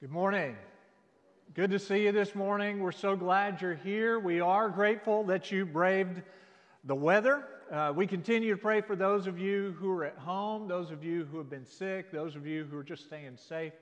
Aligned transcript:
Good 0.00 0.12
morning. 0.12 0.54
Good 1.54 1.72
to 1.72 1.78
see 1.80 2.04
you 2.04 2.12
this 2.12 2.32
morning. 2.32 2.78
We're 2.78 2.92
so 2.92 3.16
glad 3.16 3.60
you're 3.60 3.74
here. 3.74 4.20
We 4.20 4.38
are 4.38 4.68
grateful 4.68 5.24
that 5.24 5.50
you 5.50 5.66
braved 5.66 6.22
the 6.84 6.94
weather. 6.94 7.44
Uh, 7.68 7.92
we 7.96 8.06
continue 8.06 8.54
to 8.54 8.56
pray 8.56 8.80
for 8.80 8.94
those 8.94 9.26
of 9.26 9.40
you 9.40 9.74
who 9.80 9.90
are 9.90 10.04
at 10.04 10.16
home, 10.16 10.68
those 10.68 10.92
of 10.92 11.02
you 11.02 11.24
who 11.24 11.38
have 11.38 11.50
been 11.50 11.66
sick, 11.66 12.12
those 12.12 12.36
of 12.36 12.46
you 12.46 12.64
who 12.70 12.76
are 12.76 12.84
just 12.84 13.06
staying 13.06 13.36
safe. 13.36 13.72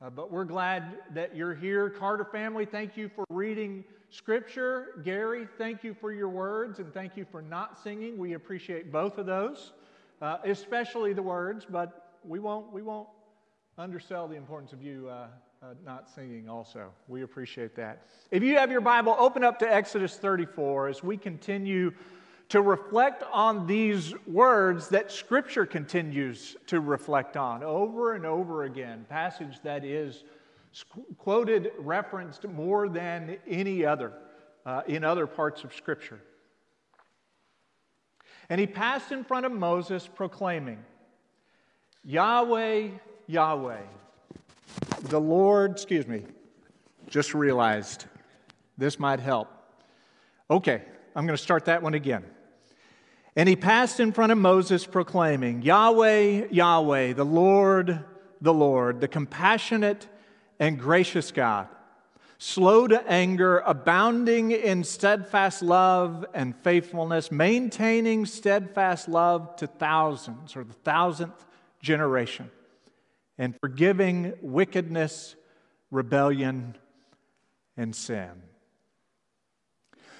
Uh, 0.00 0.08
but 0.08 0.32
we're 0.32 0.46
glad 0.46 0.96
that 1.12 1.36
you're 1.36 1.54
here. 1.54 1.90
Carter 1.90 2.24
family, 2.24 2.64
thank 2.64 2.96
you 2.96 3.10
for 3.14 3.26
reading 3.28 3.84
Scripture. 4.08 5.02
Gary, 5.04 5.46
thank 5.58 5.84
you 5.84 5.92
for 5.92 6.10
your 6.10 6.30
words 6.30 6.78
and 6.78 6.90
thank 6.94 7.18
you 7.18 7.26
for 7.30 7.42
not 7.42 7.78
singing. 7.78 8.16
We 8.16 8.32
appreciate 8.32 8.90
both 8.90 9.18
of 9.18 9.26
those, 9.26 9.74
uh, 10.22 10.38
especially 10.42 11.12
the 11.12 11.22
words, 11.22 11.66
but 11.68 12.16
we 12.24 12.38
won't, 12.38 12.72
we 12.72 12.80
won't 12.80 13.08
undersell 13.76 14.26
the 14.26 14.36
importance 14.36 14.72
of 14.72 14.82
you 14.82 15.10
uh, 15.62 15.74
not 15.84 16.08
singing 16.08 16.48
also. 16.48 16.90
We 17.06 17.22
appreciate 17.22 17.76
that. 17.76 18.06
If 18.30 18.42
you 18.42 18.56
have 18.56 18.70
your 18.70 18.80
Bible, 18.80 19.14
open 19.18 19.44
up 19.44 19.58
to 19.58 19.70
Exodus 19.70 20.16
34 20.16 20.88
as 20.88 21.02
we 21.02 21.18
continue 21.18 21.92
to 22.48 22.62
reflect 22.62 23.22
on 23.30 23.66
these 23.66 24.14
words 24.26 24.88
that 24.88 25.12
Scripture 25.12 25.66
continues 25.66 26.56
to 26.66 26.80
reflect 26.80 27.36
on 27.36 27.62
over 27.62 28.14
and 28.14 28.24
over 28.24 28.64
again. 28.64 29.04
Passage 29.10 29.60
that 29.62 29.84
is 29.84 30.24
quoted, 31.18 31.72
referenced 31.78 32.48
more 32.48 32.88
than 32.88 33.36
any 33.46 33.84
other 33.84 34.14
uh, 34.64 34.80
in 34.86 35.04
other 35.04 35.26
parts 35.26 35.62
of 35.62 35.74
Scripture. 35.74 36.22
And 38.48 38.58
he 38.58 38.66
passed 38.66 39.12
in 39.12 39.24
front 39.24 39.44
of 39.44 39.52
Moses, 39.52 40.08
proclaiming, 40.08 40.82
Yahweh, 42.02 42.88
Yahweh 43.26 43.82
the 45.00 45.20
Lord, 45.20 45.72
excuse 45.72 46.06
me, 46.06 46.24
just 47.08 47.34
realized 47.34 48.04
this 48.76 48.98
might 48.98 49.20
help. 49.20 49.48
Okay, 50.50 50.82
I'm 51.14 51.26
going 51.26 51.36
to 51.36 51.42
start 51.42 51.66
that 51.66 51.82
one 51.82 51.94
again. 51.94 52.24
And 53.36 53.48
he 53.48 53.56
passed 53.56 54.00
in 54.00 54.12
front 54.12 54.32
of 54.32 54.38
Moses, 54.38 54.84
proclaiming, 54.84 55.62
Yahweh, 55.62 56.48
Yahweh, 56.50 57.12
the 57.14 57.24
Lord, 57.24 58.04
the 58.40 58.52
Lord, 58.52 59.00
the 59.00 59.08
compassionate 59.08 60.08
and 60.58 60.78
gracious 60.78 61.30
God, 61.30 61.68
slow 62.38 62.86
to 62.86 63.06
anger, 63.08 63.58
abounding 63.60 64.50
in 64.50 64.84
steadfast 64.84 65.62
love 65.62 66.26
and 66.34 66.54
faithfulness, 66.56 67.30
maintaining 67.30 68.26
steadfast 68.26 69.08
love 69.08 69.56
to 69.56 69.66
thousands 69.66 70.56
or 70.56 70.64
the 70.64 70.74
thousandth 70.74 71.46
generation 71.80 72.50
and 73.40 73.58
forgiving 73.58 74.34
wickedness, 74.42 75.34
rebellion, 75.90 76.76
and 77.74 77.96
sin. 77.96 78.30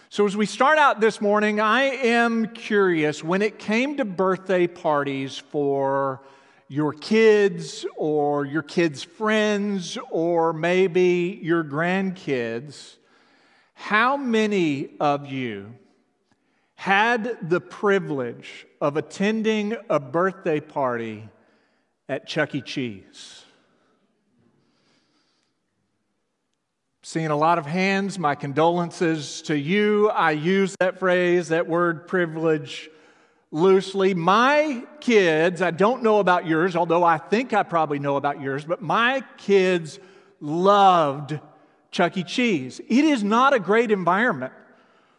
So, 0.09 0.25
as 0.25 0.39
we 0.39 0.47
start 0.47 0.79
out 0.79 1.03
this 1.03 1.21
morning, 1.21 1.61
I 1.61 1.83
am 1.83 2.47
curious 2.47 3.23
when 3.23 3.43
it 3.43 3.59
came 3.59 3.99
to 3.99 4.07
birthday 4.07 4.67
parties 4.67 5.37
for 5.37 6.23
your 6.67 6.95
kids 6.95 7.85
or 7.95 8.47
your 8.47 8.63
kids' 8.63 9.03
friends 9.03 9.99
or 10.11 10.55
maybe 10.55 11.39
your 11.43 11.63
grandkids, 11.63 12.97
how 13.75 14.17
many 14.17 14.97
of 14.99 15.31
you 15.31 15.75
had 16.75 17.37
the 17.51 17.61
privilege 17.61 18.67
of 18.81 18.97
attending 18.97 19.77
a 19.91 20.01
birthday 20.01 20.59
party 20.59 21.29
at 22.11 22.27
Chuck 22.27 22.57
E. 22.57 22.61
Cheese. 22.61 23.45
Seeing 27.03 27.29
a 27.29 27.37
lot 27.37 27.57
of 27.57 27.67
hands, 27.67 28.19
my 28.19 28.35
condolences 28.35 29.43
to 29.43 29.57
you. 29.57 30.11
I 30.11 30.33
use 30.33 30.75
that 30.81 30.99
phrase, 30.99 31.51
that 31.51 31.69
word 31.69 32.09
privilege, 32.09 32.91
loosely. 33.53 34.13
My 34.15 34.83
kids, 34.99 35.63
I 35.63 35.71
don't 35.71 36.03
know 36.03 36.19
about 36.19 36.49
yours, 36.49 36.75
although 36.75 37.05
I 37.05 37.17
think 37.17 37.53
I 37.53 37.63
probably 37.63 38.01
know 38.01 38.17
about 38.17 38.41
yours, 38.41 38.65
but 38.65 38.83
my 38.83 39.23
kids 39.37 40.01
loved 40.41 41.39
Chuck 41.93 42.17
E. 42.17 42.25
Cheese. 42.25 42.81
It 42.89 43.05
is 43.05 43.23
not 43.23 43.55
a 43.55 43.61
great 43.61 43.93
environment 43.93 44.53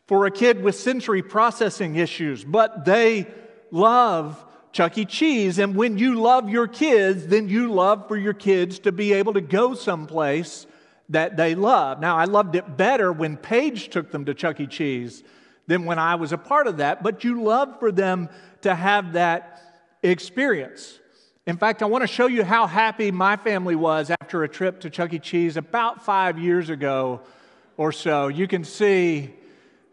for 0.08 0.26
a 0.26 0.32
kid 0.32 0.62
with 0.62 0.76
sensory 0.76 1.24
processing 1.24 1.96
issues, 1.96 2.44
but 2.44 2.84
they 2.84 3.28
love 3.72 4.44
Chuck 4.72 4.98
E. 4.98 5.06
Cheese. 5.06 5.59
And 5.59 5.76
when 5.76 5.98
you 5.98 6.16
love 6.16 6.50
your 6.50 6.68
kids, 6.68 7.28
then 7.28 7.50
you 7.50 7.72
love 7.72 8.08
for 8.08 8.18
your 8.18 8.34
kids 8.34 8.80
to 8.80 8.92
be 8.92 9.14
able 9.14 9.34
to 9.34 9.42
go 9.42 9.74
someplace 9.74 10.66
that 11.09 11.36
they 11.36 11.56
love. 11.56 12.00
Now, 12.00 12.18
I 12.18 12.26
loved 12.26 12.56
it 12.56 12.78
better 12.78 13.12
when 13.12 13.36
Paige 13.36 13.90
took 13.90 14.12
them 14.12 14.26
to 14.26 14.34
Chuck 14.34 14.59
E. 14.59 14.68
Cheese 14.68 15.24
than 15.68 15.86
when 15.86 16.00
I 16.00 16.16
was 16.16 16.32
a 16.32 16.38
part 16.38 16.68
of 16.68 16.78
that, 16.78 17.04
but 17.04 17.24
you 17.24 17.44
love 17.44 17.80
for 17.80 17.92
them 17.92 18.30
to 18.62 18.74
have 18.74 19.14
that 19.14 19.62
experience. 20.04 21.00
In 21.46 21.58
fact, 21.58 21.82
I 21.82 21.86
want 21.86 22.03
to 22.03 22.08
show 22.08 22.28
you 22.28 22.44
how 22.44 22.68
happy 22.68 23.12
my 23.12 23.36
family 23.36 23.76
was 23.76 24.09
after 24.09 24.44
a 24.44 24.50
trip 24.50 24.82
to 24.82 24.90
Chuck 24.90 25.14
E. 25.14 25.20
Cheese 25.20 25.58
about 25.58 26.06
five 26.06 26.40
years 26.40 26.70
ago 26.70 27.22
or 27.78 27.92
so. 27.92 28.28
You 28.28 28.48
can 28.48 28.64
see 28.64 29.34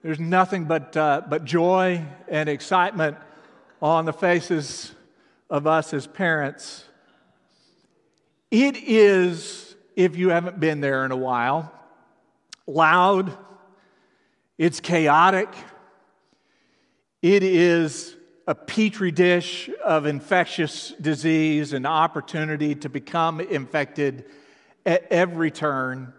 there's 0.03 0.21
nothing 0.21 0.67
but, 0.67 0.97
uh, 0.97 1.23
but 1.29 1.45
joy 1.45 2.05
and 2.29 2.49
excitement 2.49 3.17
on 3.81 4.05
the 4.05 4.13
faces 4.13 4.93
of 5.51 5.67
us 5.67 5.95
as 5.95 6.07
parents. 6.07 6.85
It 8.51 8.77
is, 8.77 9.77
if 9.95 10.17
you 10.17 10.31
haven't 10.31 10.59
been 10.59 10.81
there 10.81 11.05
in 11.05 11.13
a 11.13 11.17
while, 11.17 11.73
loud, 12.67 13.37
it's 14.57 14.81
chaotic, 14.81 15.49
it 17.23 17.43
is 17.43 18.17
a 18.47 18.55
petri 18.55 19.11
dish 19.11 19.69
of 19.85 20.07
infectious 20.07 20.95
disease 21.01 21.75
and 21.75 21.87
opportunity 21.87 22.75
to 22.75 22.89
become 22.89 23.41
infected 23.41 24.25
at 24.87 25.05
every 25.11 25.51
turn. 25.51 26.15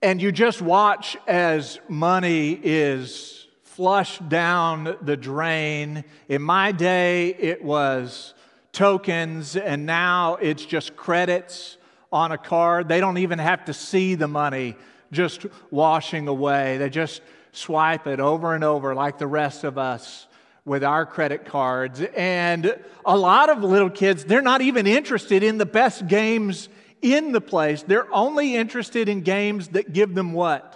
And 0.00 0.22
you 0.22 0.32
just 0.32 0.62
watch 0.62 1.16
as 1.26 1.78
money 1.88 2.58
is 2.62 3.37
flushed 3.78 4.28
down 4.28 4.96
the 5.02 5.16
drain. 5.16 6.02
In 6.28 6.42
my 6.42 6.72
day, 6.72 7.28
it 7.28 7.62
was 7.62 8.34
tokens, 8.72 9.54
and 9.54 9.86
now 9.86 10.34
it's 10.34 10.64
just 10.64 10.96
credits 10.96 11.76
on 12.12 12.32
a 12.32 12.38
card. 12.38 12.88
They 12.88 12.98
don't 12.98 13.18
even 13.18 13.38
have 13.38 13.66
to 13.66 13.72
see 13.72 14.16
the 14.16 14.26
money 14.26 14.74
just 15.12 15.46
washing 15.70 16.26
away. 16.26 16.78
They 16.78 16.90
just 16.90 17.22
swipe 17.52 18.08
it 18.08 18.18
over 18.18 18.52
and 18.52 18.64
over 18.64 18.96
like 18.96 19.16
the 19.16 19.28
rest 19.28 19.62
of 19.62 19.78
us 19.78 20.26
with 20.64 20.82
our 20.82 21.06
credit 21.06 21.44
cards. 21.44 22.00
And 22.16 22.76
a 23.06 23.16
lot 23.16 23.48
of 23.48 23.62
little 23.62 23.90
kids, 23.90 24.24
they're 24.24 24.42
not 24.42 24.60
even 24.60 24.88
interested 24.88 25.44
in 25.44 25.56
the 25.56 25.66
best 25.66 26.08
games 26.08 26.68
in 27.00 27.30
the 27.30 27.40
place. 27.40 27.84
They're 27.84 28.12
only 28.12 28.56
interested 28.56 29.08
in 29.08 29.20
games 29.20 29.68
that 29.68 29.92
give 29.92 30.16
them 30.16 30.32
what? 30.32 30.74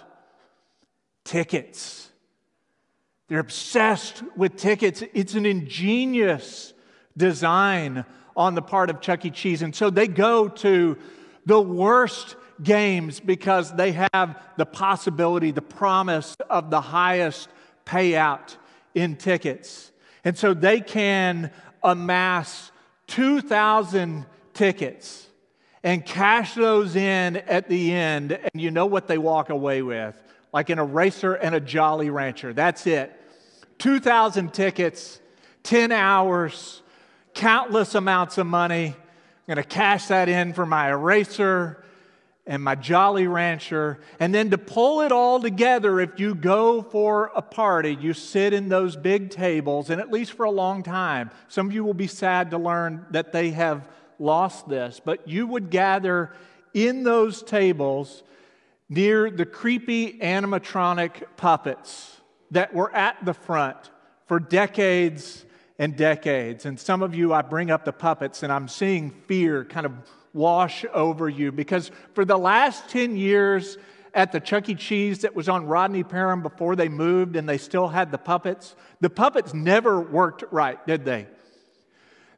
Tickets. 1.25 2.02
They're 3.33 3.39
obsessed 3.39 4.21
with 4.35 4.57
tickets. 4.57 5.01
It's 5.15 5.33
an 5.33 5.47
ingenious 5.47 6.71
design 7.17 8.05
on 8.37 8.53
the 8.53 8.61
part 8.61 8.91
of 8.91 9.01
Chuck 9.01 9.25
E. 9.25 9.31
Cheese. 9.31 9.63
And 9.63 9.75
so 9.75 9.89
they 9.89 10.07
go 10.07 10.47
to 10.47 10.99
the 11.43 11.59
worst 11.59 12.35
games 12.61 13.19
because 13.19 13.73
they 13.73 13.93
have 13.93 14.39
the 14.57 14.67
possibility, 14.67 15.49
the 15.49 15.63
promise 15.63 16.35
of 16.47 16.69
the 16.69 16.79
highest 16.79 17.49
payout 17.87 18.55
in 18.93 19.15
tickets. 19.15 19.91
And 20.23 20.37
so 20.37 20.53
they 20.53 20.79
can 20.79 21.49
amass 21.81 22.71
2,000 23.07 24.27
tickets 24.53 25.25
and 25.81 26.05
cash 26.05 26.53
those 26.53 26.95
in 26.95 27.37
at 27.37 27.67
the 27.67 27.93
end. 27.93 28.33
And 28.33 28.61
you 28.61 28.69
know 28.69 28.85
what 28.85 29.07
they 29.07 29.17
walk 29.17 29.49
away 29.49 29.81
with? 29.81 30.15
Like 30.53 30.69
an 30.69 30.77
eraser 30.77 31.33
and 31.33 31.55
a 31.55 31.59
Jolly 31.59 32.11
Rancher. 32.11 32.53
That's 32.53 32.85
it. 32.85 33.21
2,000 33.83 34.53
tickets, 34.53 35.19
10 35.63 35.91
hours, 35.91 36.81
countless 37.33 37.95
amounts 37.95 38.37
of 38.37 38.47
money. 38.47 38.95
I'm 38.95 39.55
going 39.55 39.57
to 39.57 39.63
cash 39.63 40.05
that 40.05 40.29
in 40.29 40.53
for 40.53 40.65
my 40.65 40.89
eraser 40.89 41.83
and 42.47 42.63
my 42.63 42.75
Jolly 42.75 43.27
Rancher. 43.27 43.99
And 44.21 44.33
then 44.33 44.51
to 44.51 44.57
pull 44.57 45.01
it 45.01 45.11
all 45.11 45.41
together, 45.41 45.99
if 45.99 46.17
you 46.17 46.33
go 46.33 46.81
for 46.81 47.29
a 47.35 47.41
party, 47.41 47.97
you 47.99 48.13
sit 48.13 48.53
in 48.53 48.69
those 48.69 48.95
big 48.95 49.31
tables, 49.31 49.89
and 49.89 49.99
at 49.99 50.09
least 50.09 50.31
for 50.31 50.45
a 50.45 50.51
long 50.51 50.81
time, 50.81 51.29
some 51.49 51.67
of 51.67 51.73
you 51.73 51.83
will 51.83 51.93
be 51.93 52.07
sad 52.07 52.51
to 52.51 52.57
learn 52.57 53.05
that 53.11 53.33
they 53.33 53.51
have 53.51 53.89
lost 54.17 54.69
this, 54.69 55.01
but 55.03 55.27
you 55.27 55.45
would 55.45 55.69
gather 55.69 56.31
in 56.73 57.03
those 57.03 57.43
tables 57.43 58.23
near 58.87 59.29
the 59.29 59.45
creepy 59.45 60.19
animatronic 60.19 61.23
puppets 61.35 62.21
that 62.53 62.73
were 62.73 62.93
at 62.95 63.23
the 63.23 63.33
front 63.33 63.77
for 64.27 64.39
decades 64.39 65.45
and 65.77 65.95
decades. 65.95 66.65
And 66.65 66.79
some 66.79 67.01
of 67.01 67.13
you, 67.13 67.33
I 67.33 67.41
bring 67.41 67.69
up 67.69 67.85
the 67.85 67.91
puppets, 67.91 68.43
and 68.43 68.51
I'm 68.51 68.67
seeing 68.67 69.11
fear 69.11 69.65
kind 69.65 69.85
of 69.85 69.93
wash 70.33 70.85
over 70.93 71.29
you. 71.29 71.51
Because 71.51 71.91
for 72.13 72.25
the 72.25 72.37
last 72.37 72.89
10 72.89 73.15
years 73.15 73.77
at 74.13 74.31
the 74.31 74.39
Chuck 74.39 74.69
E. 74.69 74.75
Cheese 74.75 75.19
that 75.19 75.35
was 75.35 75.49
on 75.49 75.65
Rodney 75.65 76.03
Parham 76.03 76.41
before 76.41 76.75
they 76.75 76.89
moved 76.89 77.35
and 77.35 77.49
they 77.49 77.57
still 77.57 77.87
had 77.87 78.11
the 78.11 78.17
puppets, 78.17 78.75
the 79.01 79.09
puppets 79.09 79.53
never 79.53 79.99
worked 79.99 80.43
right, 80.51 80.85
did 80.85 81.05
they? 81.05 81.27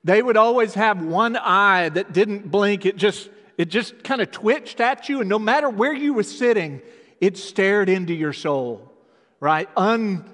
They 0.04 0.22
would 0.22 0.38
always 0.38 0.76
have 0.76 1.04
one 1.04 1.36
eye 1.36 1.90
that 1.90 2.14
didn't 2.14 2.50
blink. 2.50 2.86
It 2.86 2.96
just, 2.96 3.30
it 3.58 3.66
just 3.66 4.04
kind 4.04 4.22
of 4.22 4.32
twitched 4.32 4.80
at 4.80 5.10
you, 5.10 5.20
and 5.20 5.30
no 5.30 5.40
matter 5.40 5.70
where 5.70 5.94
you 5.94 6.14
were 6.14 6.24
sitting, 6.24 6.82
it 7.20 7.38
stared 7.38 7.90
into 7.90 8.14
your 8.14 8.34
soul, 8.34 8.92
right? 9.40 9.70
Un, 9.76 10.26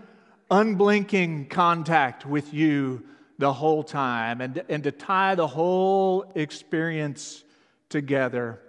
unblinking 0.49 1.47
contact 1.47 2.25
with 2.25 2.53
you 2.53 3.03
the 3.37 3.51
whole 3.51 3.83
time. 3.83 4.41
And, 4.41 4.63
and 4.69 4.83
to 4.83 4.91
tie 4.91 5.35
the 5.35 5.47
whole 5.47 6.31
experience 6.35 7.43
together 7.89 8.61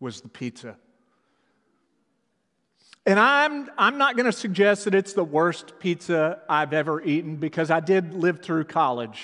was 0.00 0.20
the 0.20 0.28
pizza. 0.28 0.76
And 3.06 3.20
I'm, 3.20 3.70
I'm 3.78 3.98
not 3.98 4.16
going 4.16 4.26
to 4.26 4.32
suggest 4.32 4.84
that 4.84 4.94
it's 4.94 5.12
the 5.12 5.24
worst 5.24 5.78
pizza 5.78 6.40
I've 6.48 6.72
ever 6.72 7.00
eaten 7.00 7.36
because 7.36 7.70
I 7.70 7.80
did 7.80 8.14
live 8.14 8.42
through 8.42 8.64
college 8.64 9.22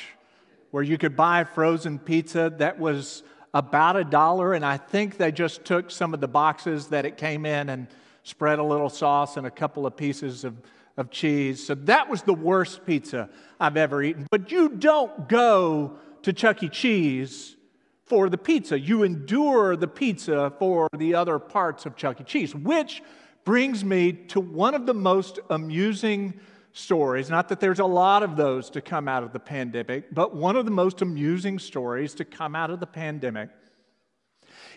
where 0.70 0.84
you 0.84 0.96
could 0.96 1.16
buy 1.16 1.44
frozen 1.44 1.98
pizza 1.98 2.55
that 2.58 2.78
was 2.78 3.25
about 3.52 3.96
a 3.96 4.05
dollar. 4.05 4.55
And 4.55 4.64
I 4.64 4.76
think 4.76 5.16
they 5.16 5.32
just 5.32 5.64
took 5.64 5.90
some 5.90 6.14
of 6.14 6.20
the 6.20 6.28
boxes 6.28 6.88
that 6.88 7.05
it 7.05 7.16
came 7.16 7.44
in 7.44 7.69
and 7.69 7.88
spread 8.22 8.58
a 8.58 8.64
little 8.64 8.88
sauce 8.88 9.36
and 9.36 9.46
a 9.46 9.50
couple 9.50 9.86
of 9.86 9.96
pieces 9.96 10.44
of, 10.44 10.56
of 10.96 11.10
cheese. 11.10 11.66
So 11.66 11.74
that 11.74 12.08
was 12.08 12.22
the 12.22 12.34
worst 12.34 12.86
pizza 12.86 13.28
I've 13.58 13.76
ever 13.76 14.02
eaten. 14.02 14.26
But 14.30 14.50
you 14.50 14.69
don't 14.69 15.28
go 15.28 15.96
to 16.22 16.32
Chuck 16.32 16.62
E. 16.62 16.69
Cheese 16.69 17.56
for 18.04 18.28
the 18.28 18.38
pizza, 18.38 18.78
you 18.78 19.04
endure 19.04 19.74
the 19.74 19.88
pizza 19.88 20.52
for 20.58 20.88
the 20.96 21.14
other 21.14 21.38
parts 21.38 21.86
of 21.86 21.96
Chuck 21.96 22.20
E. 22.20 22.24
Cheese, 22.24 22.54
which 22.54 23.02
brings 23.44 23.84
me 23.84 24.12
to 24.12 24.40
one 24.40 24.74
of 24.74 24.86
the 24.86 24.94
most 24.94 25.38
amusing 25.50 26.34
stories. 26.72 27.30
Not 27.30 27.48
that 27.48 27.60
there's 27.60 27.78
a 27.78 27.86
lot 27.86 28.22
of 28.22 28.36
those 28.36 28.70
to 28.70 28.80
come 28.80 29.08
out 29.08 29.22
of 29.22 29.32
the 29.32 29.38
pandemic, 29.38 30.14
but 30.14 30.34
one 30.34 30.56
of 30.56 30.64
the 30.64 30.70
most 30.70 31.02
amusing 31.02 31.58
stories 31.58 32.14
to 32.14 32.24
come 32.24 32.54
out 32.54 32.70
of 32.70 32.80
the 32.80 32.86
pandemic. 32.86 33.50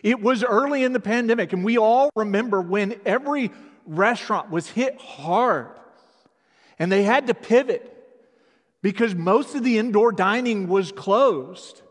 It 0.03 0.21
was 0.21 0.43
early 0.43 0.83
in 0.83 0.93
the 0.93 0.99
pandemic, 0.99 1.53
and 1.53 1.63
we 1.63 1.77
all 1.77 2.09
remember 2.15 2.61
when 2.61 2.99
every 3.05 3.51
restaurant 3.85 4.49
was 4.49 4.69
hit 4.69 4.99
hard 4.99 5.69
and 6.79 6.91
they 6.91 7.03
had 7.03 7.27
to 7.27 7.33
pivot 7.33 7.91
because 8.81 9.15
most 9.15 9.55
of 9.55 9.63
the 9.63 9.77
indoor 9.77 10.11
dining 10.11 10.67
was 10.67 10.91
closed. 10.91 11.81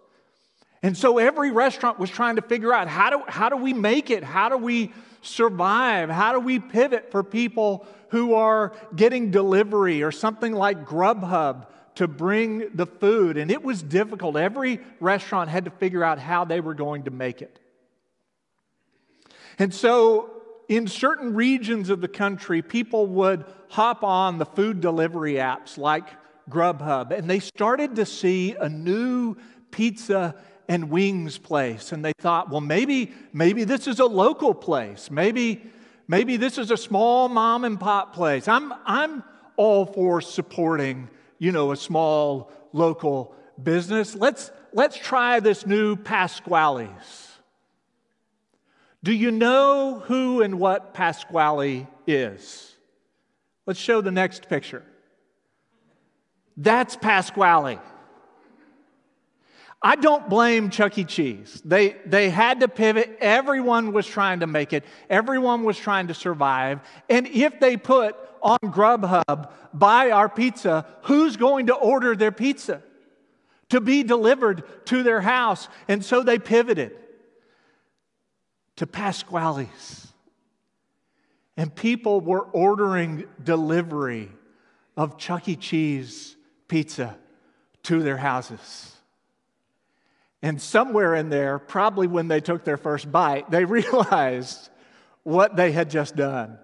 And 0.83 0.97
so 0.97 1.19
every 1.19 1.51
restaurant 1.51 1.99
was 1.99 2.11
trying 2.11 2.37
to 2.37 2.43
figure 2.43 2.73
out 2.73 2.89
how 2.89 3.11
do, 3.11 3.23
how 3.27 3.49
do 3.49 3.57
we 3.57 3.73
make 3.73 4.11
it? 4.11 4.23
How 4.23 4.49
do 4.49 4.57
we 4.57 4.93
survive? 5.23 6.11
How 6.11 6.33
do 6.33 6.41
we 6.41 6.59
pivot 6.59 7.11
for 7.11 7.25
people 7.25 7.87
who 8.11 8.35
are 8.35 8.73
getting 8.95 9.31
delivery 9.31 10.03
or 10.03 10.13
something 10.13 10.53
like 10.53 10.87
Grubhub 10.87 11.67
to 11.95 12.07
bring 12.07 12.69
the 12.75 12.87
food? 12.87 13.39
And 13.39 13.51
it 13.51 13.63
was 13.63 13.83
difficult. 13.83 14.37
Every 14.37 14.81
restaurant 15.01 15.49
had 15.49 15.65
to 15.65 15.71
figure 15.71 16.05
out 16.05 16.19
how 16.19 16.45
they 16.45 16.61
were 16.61 16.75
going 16.75 17.05
to 17.05 17.11
make 17.11 17.41
it. 17.41 17.59
And 19.59 19.73
so, 19.73 20.31
in 20.69 20.89
certain 20.89 21.35
regions 21.35 21.91
of 21.91 22.01
the 22.01 22.09
country, 22.09 22.63
people 22.63 23.07
would 23.07 23.45
hop 23.69 24.03
on 24.03 24.39
the 24.39 24.47
food 24.47 24.81
delivery 24.81 25.35
apps 25.35 25.77
like 25.77 26.07
Grubhub, 26.51 27.11
and 27.11 27.29
they 27.29 27.39
started 27.39 27.97
to 27.97 28.07
see 28.07 28.55
a 28.59 28.69
new 28.69 29.37
pizza 29.71 30.35
and 30.69 30.91
wings 30.91 31.39
place. 31.39 31.93
And 31.93 32.05
they 32.05 32.13
thought 32.19 32.51
well 32.51 32.61
maybe 32.61 33.13
maybe 33.33 33.65
this 33.65 33.87
is 33.87 34.01
a 34.01 34.07
local 34.07 34.55
place. 34.55 35.11
Maybe 35.11 35.63
maybe 36.09 36.37
this 36.37 36.59
is 36.59 36.71
a 36.71 36.77
small 36.77 37.29
mom 37.29 37.65
and 37.65 37.79
pop 37.79 38.15
place. 38.15 38.49
I'm 38.49 38.73
i'm 38.87 39.23
all 39.57 39.87
for 39.87 40.21
supporting 40.21 41.09
you 41.39 41.53
know 41.53 41.73
a 41.73 41.77
small 41.77 42.51
local 42.73 43.35
business. 43.63 44.15
Let's 44.15 44.51
let's 44.73 44.97
try 44.97 45.41
this 45.41 45.67
new 45.67 45.97
pasquale's 45.97 47.34
do 49.05 49.13
you 49.13 49.31
know 49.31 50.03
who 50.07 50.41
and 50.41 50.59
what 50.59 50.95
pasquale 50.95 51.87
is 52.07 52.75
let's 53.67 53.79
show 53.79 54.01
the 54.01 54.11
next 54.11 54.49
picture 54.49 54.83
that's 56.57 56.97
pasquale 56.97 57.79
I 59.87 59.97
don't 59.97 60.31
blame 60.31 60.71
Chuck 60.71 60.97
E. 60.97 61.05
Cheese. 61.05 61.61
They, 61.63 61.97
they 62.07 62.31
had 62.31 62.61
to 62.61 62.69
pivot. 62.69 63.19
Everyone 63.21 63.93
was 63.93 64.07
trying 64.07 64.41
to 64.41 64.47
make 64.47 64.73
it, 64.73 64.83
everyone 65.11 65.63
was 65.63 65.77
trying 65.77 66.07
to 66.07 66.15
survive. 66.15 66.81
And 67.11 67.27
if 67.27 67.61
they 67.61 67.77
put 67.77 68.17
on 68.41 68.59
Grubhub, 68.65 69.51
buy 69.75 70.11
our 70.11 70.31
pizza, 70.31 70.87
who's 71.03 71.37
going 71.37 71.67
to 71.67 71.75
order 71.75 72.17
their 72.17 72.33
pizza 72.33 72.83
to 73.69 73.81
be 73.83 74.03
delivered 74.03 74.63
to 74.87 75.03
their 75.03 75.21
house? 75.21 75.69
And 75.87 76.03
so 76.03 76.23
they 76.23 76.39
pivoted 76.39 76.97
to 78.77 78.87
Pasquale's. 78.87 80.09
And 81.57 81.75
people 81.75 82.21
were 82.21 82.43
ordering 82.43 83.27
delivery 83.43 84.31
of 84.97 85.19
Chuck 85.19 85.49
E. 85.49 85.57
Cheese 85.57 86.37
pizza 86.69 87.17
to 87.85 88.03
their 88.03 88.17
houses. 88.17 88.93
And 90.43 90.61
somewhere 90.61 91.15
in 91.15 91.31
there, 91.31 91.59
probably 91.59 92.07
when 92.07 92.29
they 92.29 92.41
took 92.41 92.65
their 92.65 92.77
first 92.77 93.11
bite, 93.11 93.51
they 93.51 93.65
realized 93.65 94.69
what 95.23 95.57
they 95.57 95.73
had 95.73 95.91
just 95.91 96.17
done. 96.17 96.59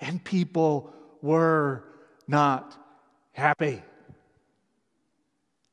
And 0.00 0.24
people 0.24 0.92
were 1.22 1.84
not 2.26 2.76
happy. 3.32 3.82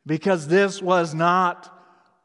Because 0.06 0.48
this 0.48 0.82
was 0.82 1.14
not 1.14 1.74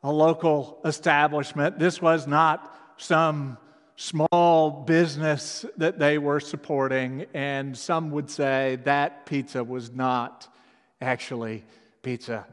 a 0.02 0.12
local 0.12 0.80
establishment, 0.84 1.78
this 1.78 2.02
was 2.02 2.26
not 2.26 2.71
some 2.96 3.58
small 3.96 4.82
business 4.84 5.64
that 5.76 5.98
they 5.98 6.18
were 6.18 6.40
supporting. 6.40 7.26
And 7.34 7.76
some 7.76 8.10
would 8.10 8.30
say 8.30 8.78
that 8.84 9.26
pizza 9.26 9.62
was 9.62 9.92
not 9.92 10.48
actually 11.00 11.64
pizza. 12.02 12.46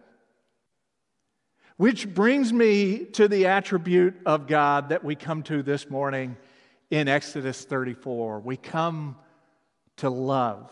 Which 1.77 2.13
brings 2.13 2.51
me 2.51 3.05
to 3.13 3.27
the 3.27 3.47
attribute 3.47 4.15
of 4.25 4.47
God 4.47 4.89
that 4.89 5.03
we 5.03 5.15
come 5.15 5.43
to 5.43 5.63
this 5.63 5.89
morning 5.89 6.35
in 6.89 7.07
Exodus 7.07 7.63
34. 7.63 8.41
We 8.41 8.57
come 8.57 9.15
to 9.97 10.09
love. 10.09 10.71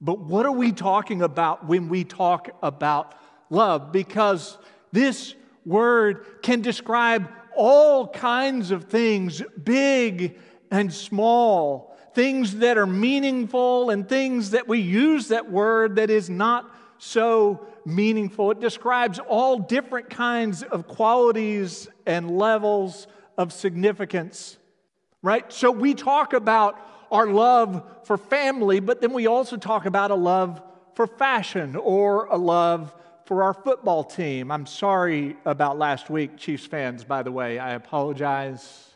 But 0.00 0.18
what 0.18 0.46
are 0.46 0.52
we 0.52 0.72
talking 0.72 1.22
about 1.22 1.66
when 1.66 1.88
we 1.88 2.04
talk 2.04 2.50
about 2.62 3.14
love? 3.50 3.92
Because 3.92 4.58
this 4.92 5.34
word 5.64 6.42
can 6.42 6.60
describe 6.60 7.30
all 7.56 8.08
kinds 8.08 8.70
of 8.70 8.84
things, 8.84 9.42
big 9.62 10.38
and 10.70 10.92
small, 10.92 11.96
things 12.14 12.56
that 12.56 12.78
are 12.78 12.86
meaningful 12.86 13.90
and 13.90 14.08
things 14.08 14.50
that 14.50 14.68
we 14.68 14.80
use 14.80 15.28
that 15.28 15.50
word 15.50 15.96
that 15.96 16.10
is 16.10 16.30
not 16.30 16.70
so 16.98 17.66
meaningful. 17.84 18.50
It 18.50 18.60
describes 18.60 19.18
all 19.18 19.58
different 19.58 20.10
kinds 20.10 20.62
of 20.62 20.86
qualities 20.86 21.88
and 22.06 22.38
levels 22.38 23.06
of 23.36 23.52
significance, 23.52 24.56
right? 25.22 25.52
So 25.52 25.70
we 25.70 25.94
talk 25.94 26.32
about 26.32 26.78
our 27.10 27.26
love 27.26 27.84
for 28.04 28.16
family, 28.16 28.80
but 28.80 29.00
then 29.00 29.12
we 29.12 29.26
also 29.26 29.56
talk 29.56 29.86
about 29.86 30.10
a 30.10 30.16
love 30.16 30.62
for 30.94 31.06
fashion 31.06 31.76
or 31.76 32.26
a 32.26 32.36
love 32.36 32.94
for 33.24 33.42
our 33.42 33.54
football 33.54 34.04
team. 34.04 34.50
I'm 34.50 34.66
sorry 34.66 35.36
about 35.44 35.78
last 35.78 36.10
week, 36.10 36.36
Chiefs 36.36 36.66
fans, 36.66 37.04
by 37.04 37.22
the 37.22 37.32
way. 37.32 37.58
I 37.58 37.72
apologize. 37.72 38.90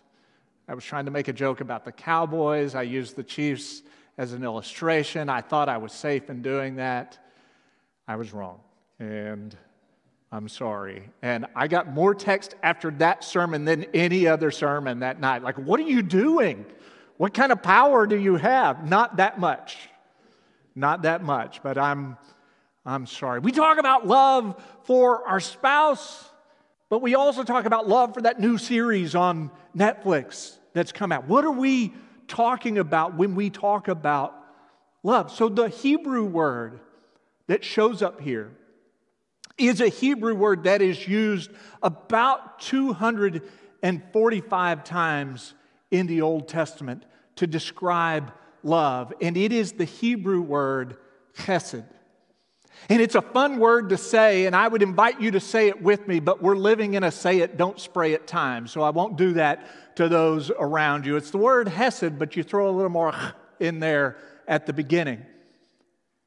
I 0.69 0.75
was 0.75 0.85
trying 0.85 1.07
to 1.07 1.11
make 1.11 1.29
a 1.29 1.33
joke 1.33 1.61
about 1.61 1.85
the 1.85 1.93
Cowboys. 1.93 2.75
I 2.75 2.83
used 2.83 3.17
the 3.17 3.23
Chiefs 3.23 3.83
as 4.19 4.35
an 4.35 4.45
illustration. 4.45 5.29
I 5.29 5.41
thought 5.41 5.69
I 5.69 5.79
was 5.79 5.93
safe 5.93 6.29
in 6.29 6.43
doing 6.43 6.77
that. 6.77 7.19
I 8.07 8.17
was 8.17 8.33
wrong, 8.33 8.61
and 8.99 9.57
I'm 10.31 10.49
sorry. 10.49 11.09
And 11.23 11.47
I 11.57 11.69
got 11.69 11.89
more 11.89 12.15
text 12.15 12.55
after 12.63 12.91
that 12.93 13.25
sermon 13.25 13.65
than 13.65 13.85
any 13.95 14.27
other 14.27 14.51
sermon 14.51 15.01
that 15.01 15.21
night. 15.21 15.43
Like, 15.43 15.57
what 15.57 15.81
are 15.81 15.85
you 15.85 16.03
doing? 16.03 16.67
What 17.17 17.33
kind 17.33 17.51
of 17.51 17.63
power 17.63 18.07
do 18.07 18.19
you 18.19 18.37
have? 18.37 18.89
Not 18.89 19.17
that 19.17 19.41
much. 19.41 19.79
Not 20.75 21.03
that 21.03 21.23
much, 21.23 21.63
but 21.63 21.79
I'm 21.79 22.19
I'm 22.85 23.07
sorry. 23.07 23.41
We 23.41 23.53
talk 23.53 23.79
about 23.79 24.07
love 24.07 24.63
for 24.85 25.27
our 25.27 25.41
spouse, 25.41 26.29
but 26.89 27.03
we 27.03 27.15
also 27.15 27.45
talk 27.45 27.67
about 27.67 27.89
love 27.89 28.15
for 28.15 28.23
that 28.23 28.41
new 28.41 28.59
series 28.59 29.15
on 29.15 29.51
Netflix 29.77 30.57
that's 30.73 30.93
come 30.93 31.13
out. 31.13 31.29
What 31.29 31.45
are 31.45 31.51
we 31.51 31.93
talking 32.29 32.79
about 32.79 33.15
when 33.15 33.35
we 33.35 33.51
talk 33.51 33.89
about 33.89 34.35
love? 35.03 35.31
So 35.31 35.49
the 35.49 35.69
Hebrew 35.69 36.25
word 36.25 36.81
that 37.47 37.65
shows 37.65 38.03
up 38.03 38.21
here 38.21 38.53
is 39.59 39.81
a 39.81 39.89
Hebrew 39.89 40.35
word 40.35 40.65
that 40.65 40.81
is 40.81 41.09
used 41.09 41.51
about 41.83 42.61
245 42.61 44.85
times 44.85 45.55
in 45.91 46.07
the 46.07 46.23
Old 46.23 46.47
Testament 46.49 47.05
to 47.37 47.47
describe 47.47 48.33
love. 48.63 49.13
And 49.21 49.37
it 49.37 49.53
is 49.53 49.73
the 49.73 49.85
Hebrew 49.85 50.41
word 50.41 50.97
chesed. 51.37 51.85
And 52.89 53.03
it's 53.03 53.15
a 53.15 53.23
fun 53.23 53.59
word 53.59 53.91
to 53.91 53.97
say, 53.97 54.47
and 54.47 54.57
I 54.57 54.67
would 54.67 54.83
invite 54.83 55.21
you 55.21 55.33
to 55.33 55.41
say 55.41 55.69
it 55.69 55.83
with 55.83 56.09
me, 56.09 56.21
but 56.21 56.43
we're 56.43 56.57
living 56.57 56.95
in 56.95 57.05
a 57.05 57.11
say 57.11 57.41
it, 57.41 57.57
don't 57.57 57.79
spray 57.79 58.13
it 58.13 58.27
time, 58.27 58.67
so 58.67 58.81
I 58.83 58.91
won't 58.91 59.17
do 59.17 59.35
that 59.35 59.97
to 59.97 60.09
those 60.09 60.51
around 60.51 61.05
you. 61.05 61.17
It's 61.17 61.31
the 61.31 61.39
word 61.39 61.69
hesed, 61.69 62.19
but 62.19 62.37
you 62.37 62.43
throw 62.43 62.71
a 62.71 62.73
little 62.73 62.91
more 62.91 63.15
in 63.61 63.81
there 63.81 64.17
at 64.47 64.67
the 64.67 64.73
beginning. 64.73 65.25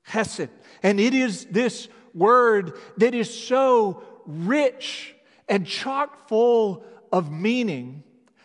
Hesed. 0.04 0.50
And 0.84 1.00
it 1.00 1.14
is 1.14 1.46
this 1.46 1.88
word 2.14 2.74
that 2.98 3.16
is 3.16 3.34
so 3.34 4.04
rich 4.26 5.16
and 5.48 5.66
chock 5.66 6.28
full 6.28 6.84
of 7.12 7.32
meaning 7.32 8.04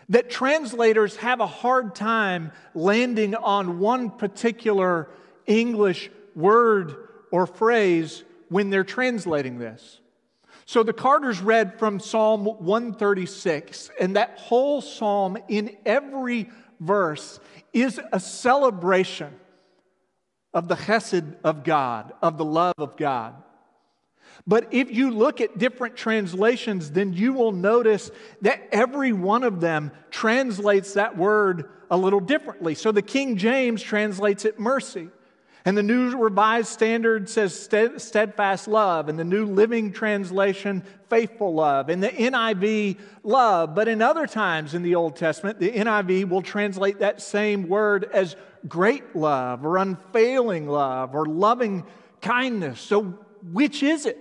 that 0.09 0.31
translators 0.31 1.17
have 1.17 1.41
a 1.41 1.47
hard 1.47 1.95
time 1.95 2.53
landing 2.75 3.35
on 3.35 3.79
one 3.79 4.11
particular 4.11 5.11
English 5.47 6.11
word 6.35 7.06
or 7.31 7.47
phrase 7.47 8.25
when 8.49 8.71
they're 8.71 8.85
translating 8.85 9.59
this. 9.59 10.01
So 10.65 10.83
the 10.83 10.93
Carters 10.93 11.41
read 11.41 11.79
from 11.79 12.01
Psalm 12.01 12.45
136, 12.45 13.91
and 14.01 14.17
that 14.17 14.39
whole 14.39 14.81
psalm 14.81 15.39
in 15.49 15.77
every 15.87 16.51
verse 16.81 17.39
is 17.73 18.01
a 18.13 18.19
celebration 18.19 19.33
of 20.53 20.69
the 20.69 20.75
chesed 20.75 21.37
of 21.45 21.63
God, 21.63 22.13
of 22.21 22.37
the 22.39 22.45
love 22.45 22.75
of 22.79 22.97
God. 22.97 23.35
But 24.47 24.69
if 24.73 24.91
you 24.91 25.11
look 25.11 25.41
at 25.41 25.59
different 25.59 25.97
translations, 25.97 26.91
then 26.91 27.13
you 27.13 27.33
will 27.33 27.53
notice 27.53 28.11
that 28.43 28.69
every 28.73 29.13
one 29.13 29.43
of 29.45 29.61
them 29.61 29.93
translates 30.11 30.95
that 30.95 31.17
word 31.17 31.71
a 31.91 31.97
little 31.97 32.21
differently. 32.21 32.75
So 32.75 32.93
the 32.93 33.03
King 33.03 33.37
James 33.37 33.83
translates 33.83 34.45
it 34.45 34.59
mercy. 34.59 35.09
And 35.67 35.77
the 35.77 35.83
New 35.83 36.17
Revised 36.17 36.69
Standard 36.69 37.29
says 37.29 37.59
steadfast 37.59 38.69
love, 38.69 39.09
and 39.09 39.19
the 39.19 39.25
New 39.25 39.47
Living 39.47 39.93
Translation, 39.93 40.85
faithful 41.11 41.55
love, 41.55 41.89
and 41.89 42.01
the 42.01 42.09
NIV, 42.09 43.01
love. 43.25 43.75
But 43.75 43.89
in 43.89 44.01
other 44.01 44.29
times 44.29 44.75
in 44.75 44.85
the 44.85 44.95
Old 44.95 45.17
Testament, 45.17 45.59
the 45.59 45.73
NIV 45.73 46.29
will 46.29 46.41
translate 46.41 47.01
that 47.01 47.21
same 47.21 47.69
word 47.69 48.05
as 48.13 48.37
great 48.69 49.17
love, 49.17 49.67
or 49.67 49.77
unfailing 49.79 50.69
love, 50.69 51.17
or 51.17 51.27
loving 51.27 51.85
kindness. 52.21 52.81
So, 52.81 53.19
which 53.53 53.83
is 53.83 54.07
it? 54.07 54.19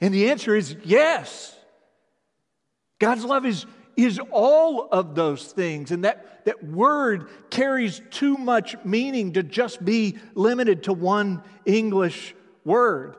And 0.00 0.14
the 0.14 0.30
answer 0.30 0.54
is 0.54 0.76
yes. 0.84 1.52
God's 3.00 3.24
love 3.24 3.44
is, 3.44 3.66
is 3.96 4.20
all 4.30 4.88
of 4.90 5.14
those 5.14 5.52
things. 5.52 5.90
And 5.90 6.04
that, 6.04 6.44
that 6.44 6.64
word 6.64 7.28
carries 7.50 8.00
too 8.10 8.36
much 8.36 8.76
meaning 8.84 9.32
to 9.34 9.42
just 9.42 9.84
be 9.84 10.18
limited 10.34 10.84
to 10.84 10.92
one 10.92 11.42
English 11.64 12.34
word. 12.64 13.16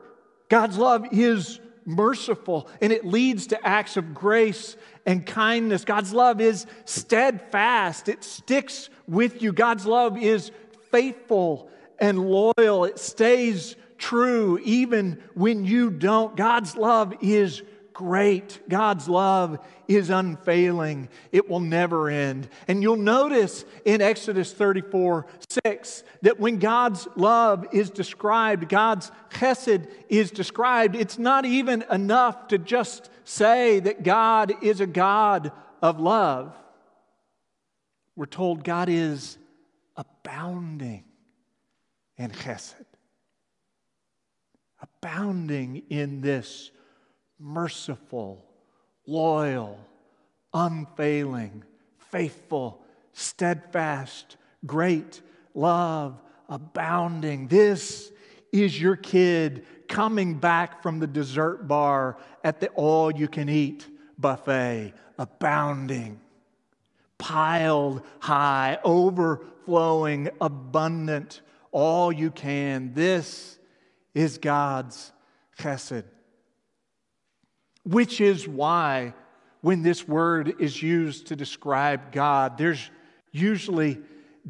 God's 0.48 0.78
love 0.78 1.06
is 1.12 1.60
merciful 1.86 2.68
and 2.80 2.92
it 2.92 3.04
leads 3.04 3.48
to 3.48 3.66
acts 3.66 3.96
of 3.96 4.14
grace 4.14 4.76
and 5.06 5.26
kindness. 5.26 5.84
God's 5.84 6.12
love 6.12 6.40
is 6.40 6.66
steadfast, 6.84 8.08
it 8.08 8.24
sticks 8.24 8.88
with 9.06 9.42
you. 9.42 9.52
God's 9.52 9.86
love 9.86 10.16
is 10.16 10.50
faithful 10.90 11.68
and 11.98 12.18
loyal, 12.28 12.84
it 12.84 12.98
stays 12.98 13.76
true 13.98 14.58
even 14.64 15.22
when 15.34 15.64
you 15.64 15.90
don't. 15.90 16.36
God's 16.36 16.76
love 16.76 17.14
is 17.20 17.62
great. 17.94 18.60
God's 18.68 19.08
love 19.08 19.58
is 19.88 20.10
unfailing. 20.10 21.08
It 21.32 21.48
will 21.48 21.60
never 21.60 22.10
end. 22.10 22.48
And 22.68 22.82
you'll 22.82 22.96
notice 22.96 23.64
in 23.84 24.02
Exodus 24.02 24.52
34 24.52 25.26
6 25.64 26.04
that 26.22 26.38
when 26.38 26.58
God's 26.58 27.08
love 27.16 27.66
is 27.72 27.88
described, 27.88 28.68
God's 28.68 29.10
chesed 29.30 29.88
is 30.08 30.30
described, 30.30 30.96
it's 30.96 31.18
not 31.18 31.46
even 31.46 31.84
enough 31.90 32.48
to 32.48 32.58
just 32.58 33.08
say 33.24 33.80
that 33.80 34.02
God 34.02 34.52
is 34.62 34.80
a 34.80 34.86
God 34.86 35.52
of 35.80 36.00
love. 36.00 36.54
We're 38.16 38.26
told 38.26 38.64
God 38.64 38.88
is 38.88 39.38
abounding 39.96 41.04
in 42.18 42.30
chesed 42.30 42.84
abounding 45.04 45.82
in 45.90 46.20
this 46.20 46.70
merciful, 47.44 48.42
loyal, 49.06 49.78
unfailing, 50.54 51.62
faithful, 52.10 52.82
steadfast, 53.12 54.38
great 54.64 55.20
love, 55.54 56.20
abounding. 56.48 57.46
This 57.48 58.10
is 58.50 58.80
your 58.80 58.96
kid 58.96 59.66
coming 59.88 60.38
back 60.38 60.82
from 60.82 61.00
the 61.00 61.06
dessert 61.06 61.68
bar 61.68 62.16
at 62.42 62.60
the 62.60 62.68
all 62.70 63.10
you 63.10 63.28
can 63.28 63.50
eat 63.50 63.86
buffet, 64.18 64.94
abounding, 65.18 66.18
piled 67.18 68.02
high, 68.20 68.78
overflowing, 68.84 70.30
abundant, 70.40 71.42
all 71.72 72.10
you 72.10 72.30
can. 72.30 72.94
This 72.94 73.58
is 74.14 74.38
God's 74.38 75.12
chesed. 75.58 76.04
Which 77.84 78.20
is 78.20 78.48
why, 78.48 79.14
when 79.60 79.82
this 79.82 80.06
word 80.08 80.54
is 80.58 80.82
used 80.82 81.28
to 81.28 81.36
describe 81.36 82.12
God, 82.12 82.58
there's 82.58 82.90
usually 83.32 84.00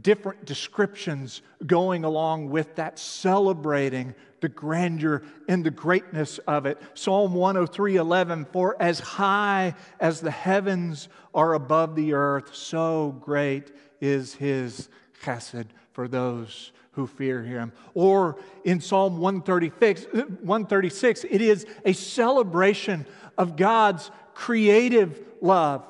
different 0.01 0.45
descriptions 0.45 1.43
going 1.67 2.05
along 2.05 2.51
with 2.51 2.77
that, 2.77 2.99
celebrating 2.99 4.15
the 4.41 4.49
grandeur 4.49 5.23
and 5.49 5.65
the 5.65 5.71
greatness 5.71 6.39
of 6.47 6.67
it. 6.67 6.81
Psalm 6.95 7.35
103 7.35 7.97
11, 7.97 8.47
for 8.53 8.77
as 8.81 9.01
high 9.01 9.75
as 10.01 10.21
the 10.21 10.31
heavens 10.31 11.09
are 11.35 11.55
above 11.55 11.97
the 11.97 12.13
earth, 12.13 12.55
so 12.55 13.17
great 13.21 13.73
is 14.01 14.35
his 14.35 14.89
chesed 15.23 15.67
for 15.93 16.09
those 16.09 16.73
who 16.93 17.07
fear 17.07 17.43
him. 17.43 17.73
Or 17.95 18.39
in 18.65 18.81
Psalm 18.81 19.19
136, 19.19 20.07
136, 20.13 21.25
it 21.25 21.41
is 21.41 21.67
a 21.85 21.93
celebration 21.93 23.07
of 23.39 23.57
God's 23.57 24.11
creative 24.35 25.21
love 25.41 25.85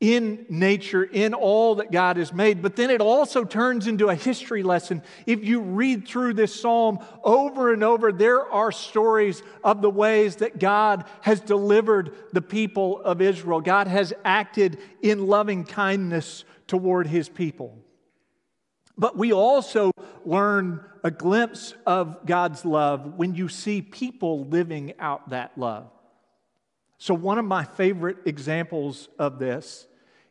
in 0.00 0.44
nature, 0.50 1.02
in 1.04 1.32
all 1.32 1.76
that 1.76 1.90
God 1.90 2.18
has 2.18 2.32
made. 2.32 2.60
But 2.60 2.76
then 2.76 2.90
it 2.90 3.00
also 3.00 3.44
turns 3.44 3.86
into 3.86 4.08
a 4.08 4.14
history 4.14 4.62
lesson. 4.62 5.02
If 5.24 5.44
you 5.44 5.60
read 5.60 6.06
through 6.06 6.34
this 6.34 6.54
psalm 6.54 6.98
over 7.22 7.72
and 7.72 7.82
over, 7.82 8.12
there 8.12 8.46
are 8.46 8.70
stories 8.70 9.42
of 9.62 9.80
the 9.80 9.90
ways 9.90 10.36
that 10.36 10.58
God 10.58 11.04
has 11.22 11.40
delivered 11.40 12.14
the 12.32 12.42
people 12.42 13.00
of 13.00 13.22
Israel. 13.22 13.60
God 13.62 13.86
has 13.86 14.12
acted 14.24 14.78
in 15.00 15.26
loving 15.26 15.64
kindness 15.64 16.44
toward 16.66 17.06
his 17.06 17.28
people. 17.28 17.78
But 18.98 19.16
we 19.16 19.32
also 19.32 19.90
learn 20.24 20.84
a 21.02 21.10
glimpse 21.10 21.74
of 21.86 22.26
God's 22.26 22.64
love 22.64 23.14
when 23.14 23.34
you 23.34 23.48
see 23.48 23.80
people 23.80 24.44
living 24.44 24.94
out 24.98 25.30
that 25.30 25.56
love. 25.56 25.90
So, 27.04 27.12
one 27.12 27.36
of 27.36 27.44
my 27.44 27.64
favorite 27.64 28.16
examples 28.24 29.10
of 29.18 29.38
this 29.38 29.86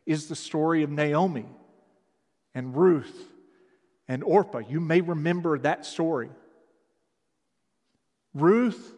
is 0.06 0.26
the 0.26 0.34
story 0.34 0.82
of 0.82 0.90
Naomi 0.90 1.46
and 2.52 2.76
Ruth 2.76 3.28
and 4.08 4.24
Orpah. 4.24 4.58
You 4.58 4.80
may 4.80 5.00
remember 5.00 5.56
that 5.56 5.86
story. 5.86 6.30
Ruth 8.34 8.92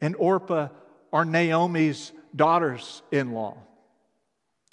and 0.00 0.16
Orpah 0.16 0.68
are 1.12 1.26
Naomi's 1.26 2.10
daughters 2.34 3.02
in 3.12 3.32
law, 3.32 3.58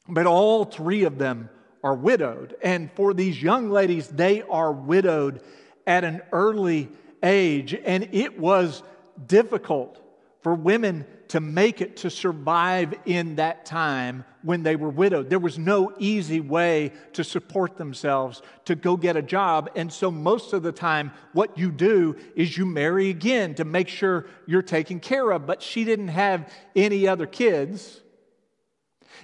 but 0.08 0.26
all 0.26 0.64
three 0.64 1.04
of 1.04 1.18
them 1.18 1.50
are 1.84 1.96
widowed. 1.96 2.56
And 2.64 2.90
for 2.94 3.14
these 3.14 3.44
young 3.44 3.72
ladies, 3.72 4.08
they 4.08 4.42
are 4.44 4.72
widowed 4.72 5.42
at 5.86 6.06
an 6.06 6.22
early 6.32 6.88
age. 7.22 7.74
And 7.74 8.08
it 8.14 8.40
was 8.40 8.84
difficult 9.26 10.02
for 10.48 10.56
women 10.56 11.06
to 11.28 11.42
make 11.42 11.82
it 11.82 11.98
to 11.98 12.10
survive 12.10 12.94
in 13.04 13.36
that 13.36 13.66
time 13.66 14.24
when 14.44 14.64
they 14.64 14.78
were 14.78 14.88
widowed. 14.88 15.30
There 15.30 15.40
was 15.40 15.60
no 15.60 15.92
easy 16.00 16.40
way 16.40 16.94
to 17.12 17.26
support 17.26 17.76
themselves 17.76 18.42
to 18.64 18.74
go 18.74 18.96
get 18.96 19.18
a 19.18 19.22
job. 19.22 19.70
And 19.76 19.92
so, 19.92 20.10
most 20.10 20.54
of 20.54 20.64
the 20.64 20.72
time, 20.72 21.12
what 21.34 21.58
you 21.58 21.70
do 21.70 22.16
is 22.34 22.58
you 22.58 22.66
marry 22.66 23.10
again 23.10 23.56
to 23.56 23.66
make 23.66 23.90
sure 23.90 24.28
you're 24.46 24.62
taken 24.62 25.02
care 25.02 25.32
of. 25.32 25.46
But 25.46 25.62
she 25.62 25.84
didn't 25.84 26.08
have 26.08 26.50
any 26.78 27.10
other 27.10 27.26
kids. 27.26 28.00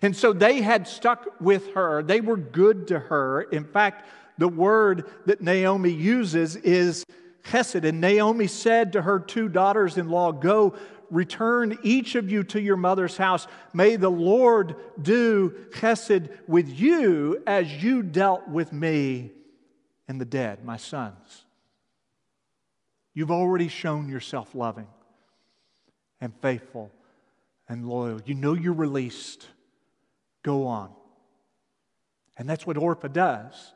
And 0.02 0.14
so 0.14 0.34
they 0.34 0.62
had 0.62 0.90
stuck 0.90 1.40
with 1.40 1.74
her. 1.74 2.04
They 2.04 2.20
were 2.20 2.36
good 2.36 2.88
to 2.88 3.00
her. 3.00 3.44
In 3.44 3.64
fact, 3.64 4.10
the 4.38 4.50
word 4.50 5.10
that 5.26 5.40
Naomi 5.40 5.92
uses 5.92 6.58
is 6.58 7.06
chesed. 7.44 7.84
And 7.84 8.02
Naomi 8.02 8.48
said 8.48 8.94
to 8.94 9.02
her 9.02 9.20
two 9.20 9.50
daughters 9.50 9.98
in 9.98 10.10
law, 10.10 10.32
Go 10.32 10.76
return 11.10 11.78
each 11.84 12.16
of 12.16 12.32
you 12.32 12.44
to 12.46 12.62
your 12.62 12.78
mother's 12.78 13.18
house. 13.18 13.48
May 13.74 13.96
the 13.96 14.10
Lord 14.10 14.76
do 15.02 15.54
chesed 15.72 16.30
with 16.48 16.70
you 16.70 17.42
as 17.46 17.84
you 17.84 18.04
dealt 18.04 18.48
with 18.48 18.72
me 18.74 19.32
and 20.08 20.20
the 20.20 20.26
dead, 20.26 20.64
my 20.64 20.78
sons. 20.78 21.46
You've 23.14 23.32
already 23.32 23.68
shown 23.68 24.10
yourself 24.10 24.56
loving 24.56 24.88
and 26.20 26.34
faithful 26.42 26.92
and 27.70 27.88
loyal. 27.88 28.22
You 28.26 28.36
know 28.36 28.54
you're 28.54 28.74
released. 28.74 29.48
Go 30.44 30.68
on. 30.68 30.92
And 32.38 32.50
that's 32.50 32.66
what 32.66 32.78
Orpah 32.78 33.10
does. 33.10 33.74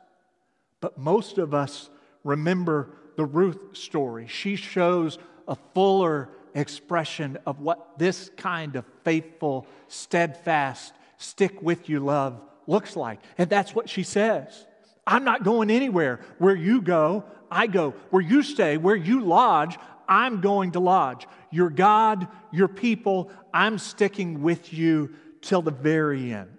But 0.80 0.98
most 0.98 1.38
of 1.38 1.54
us 1.54 1.88
remember 2.24 2.90
the 3.16 3.24
Ruth 3.24 3.76
story. 3.76 4.26
She 4.28 4.56
shows 4.56 5.18
a 5.46 5.56
fuller 5.74 6.30
expression 6.58 7.38
of 7.46 7.60
what 7.60 7.98
this 7.98 8.30
kind 8.36 8.76
of 8.76 8.84
faithful, 9.04 9.66
steadfast, 9.88 10.92
stick 11.16 11.62
with 11.62 11.88
you 11.88 12.00
love 12.00 12.40
looks 12.66 12.96
like. 12.96 13.20
And 13.38 13.48
that's 13.48 13.74
what 13.74 13.88
she 13.88 14.02
says. 14.02 14.66
I'm 15.06 15.24
not 15.24 15.42
going 15.42 15.70
anywhere. 15.70 16.20
Where 16.38 16.54
you 16.54 16.82
go, 16.82 17.24
I 17.50 17.66
go. 17.66 17.94
Where 18.10 18.22
you 18.22 18.42
stay, 18.42 18.76
where 18.76 18.96
you 18.96 19.20
lodge, 19.20 19.78
I'm 20.08 20.40
going 20.40 20.72
to 20.72 20.80
lodge. 20.80 21.26
Your 21.50 21.70
God, 21.70 22.28
your 22.52 22.68
people, 22.68 23.30
I'm 23.52 23.78
sticking 23.78 24.42
with 24.42 24.72
you 24.72 25.14
till 25.40 25.62
the 25.62 25.70
very 25.70 26.32
end. 26.32 26.58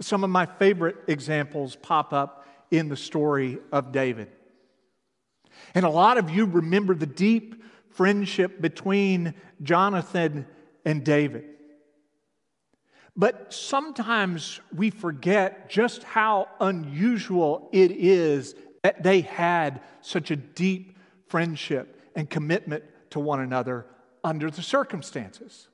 Some 0.00 0.24
of 0.24 0.30
my 0.30 0.46
favorite 0.46 0.96
examples 1.06 1.76
pop 1.76 2.12
up 2.12 2.46
in 2.70 2.88
the 2.88 2.96
story 2.96 3.58
of 3.72 3.92
David. 3.92 4.28
And 5.74 5.84
a 5.84 5.90
lot 5.90 6.18
of 6.18 6.30
you 6.30 6.46
remember 6.46 6.94
the 6.94 7.06
deep 7.06 7.62
friendship 7.98 8.60
between 8.60 9.34
Jonathan 9.60 10.46
and 10.84 11.02
David. 11.02 11.46
But 13.16 13.52
sometimes 13.52 14.60
we 14.72 14.90
forget 14.90 15.68
just 15.68 16.04
how 16.04 16.46
unusual 16.60 17.68
it 17.72 17.90
is 17.90 18.54
that 18.84 19.02
they 19.02 19.22
had 19.22 19.80
such 20.00 20.30
a 20.30 20.36
deep 20.36 20.96
friendship 21.26 22.00
and 22.14 22.30
commitment 22.30 22.84
to 23.10 23.18
one 23.18 23.40
another 23.40 23.84
under 24.22 24.48
the 24.48 24.62
circumstances. 24.62 25.66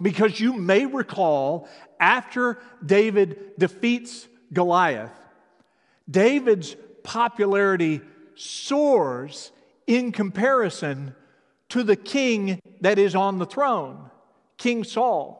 Because 0.00 0.40
you 0.40 0.54
may 0.54 0.86
recall, 0.86 1.68
after 2.00 2.56
David 2.82 3.58
defeats 3.58 4.26
Goliath, 4.54 5.12
David's 6.10 6.74
popularity 7.04 8.00
soars 8.36 9.52
in 9.90 10.12
comparison 10.12 11.16
to 11.68 11.82
the 11.82 11.96
king 11.96 12.60
that 12.80 12.96
is 12.96 13.16
on 13.16 13.40
the 13.40 13.44
throne, 13.44 14.08
King 14.56 14.84
Saul. 14.84 15.36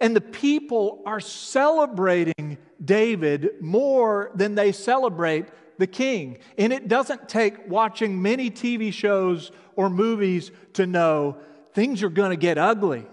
And 0.00 0.14
the 0.14 0.20
people 0.20 1.02
are 1.06 1.18
celebrating 1.18 2.58
David 2.84 3.52
more 3.62 4.30
than 4.34 4.54
they 4.54 4.70
celebrate 4.70 5.46
the 5.78 5.86
king. 5.86 6.38
And 6.58 6.74
it 6.74 6.88
doesn't 6.88 7.26
take 7.26 7.66
watching 7.70 8.20
many 8.20 8.50
TV 8.50 8.92
shows 8.92 9.50
or 9.76 9.88
movies 9.88 10.50
to 10.74 10.86
know 10.86 11.38
things 11.72 12.02
are 12.02 12.10
going 12.10 12.30
to 12.30 12.36
get 12.36 12.58
ugly. 12.58 13.06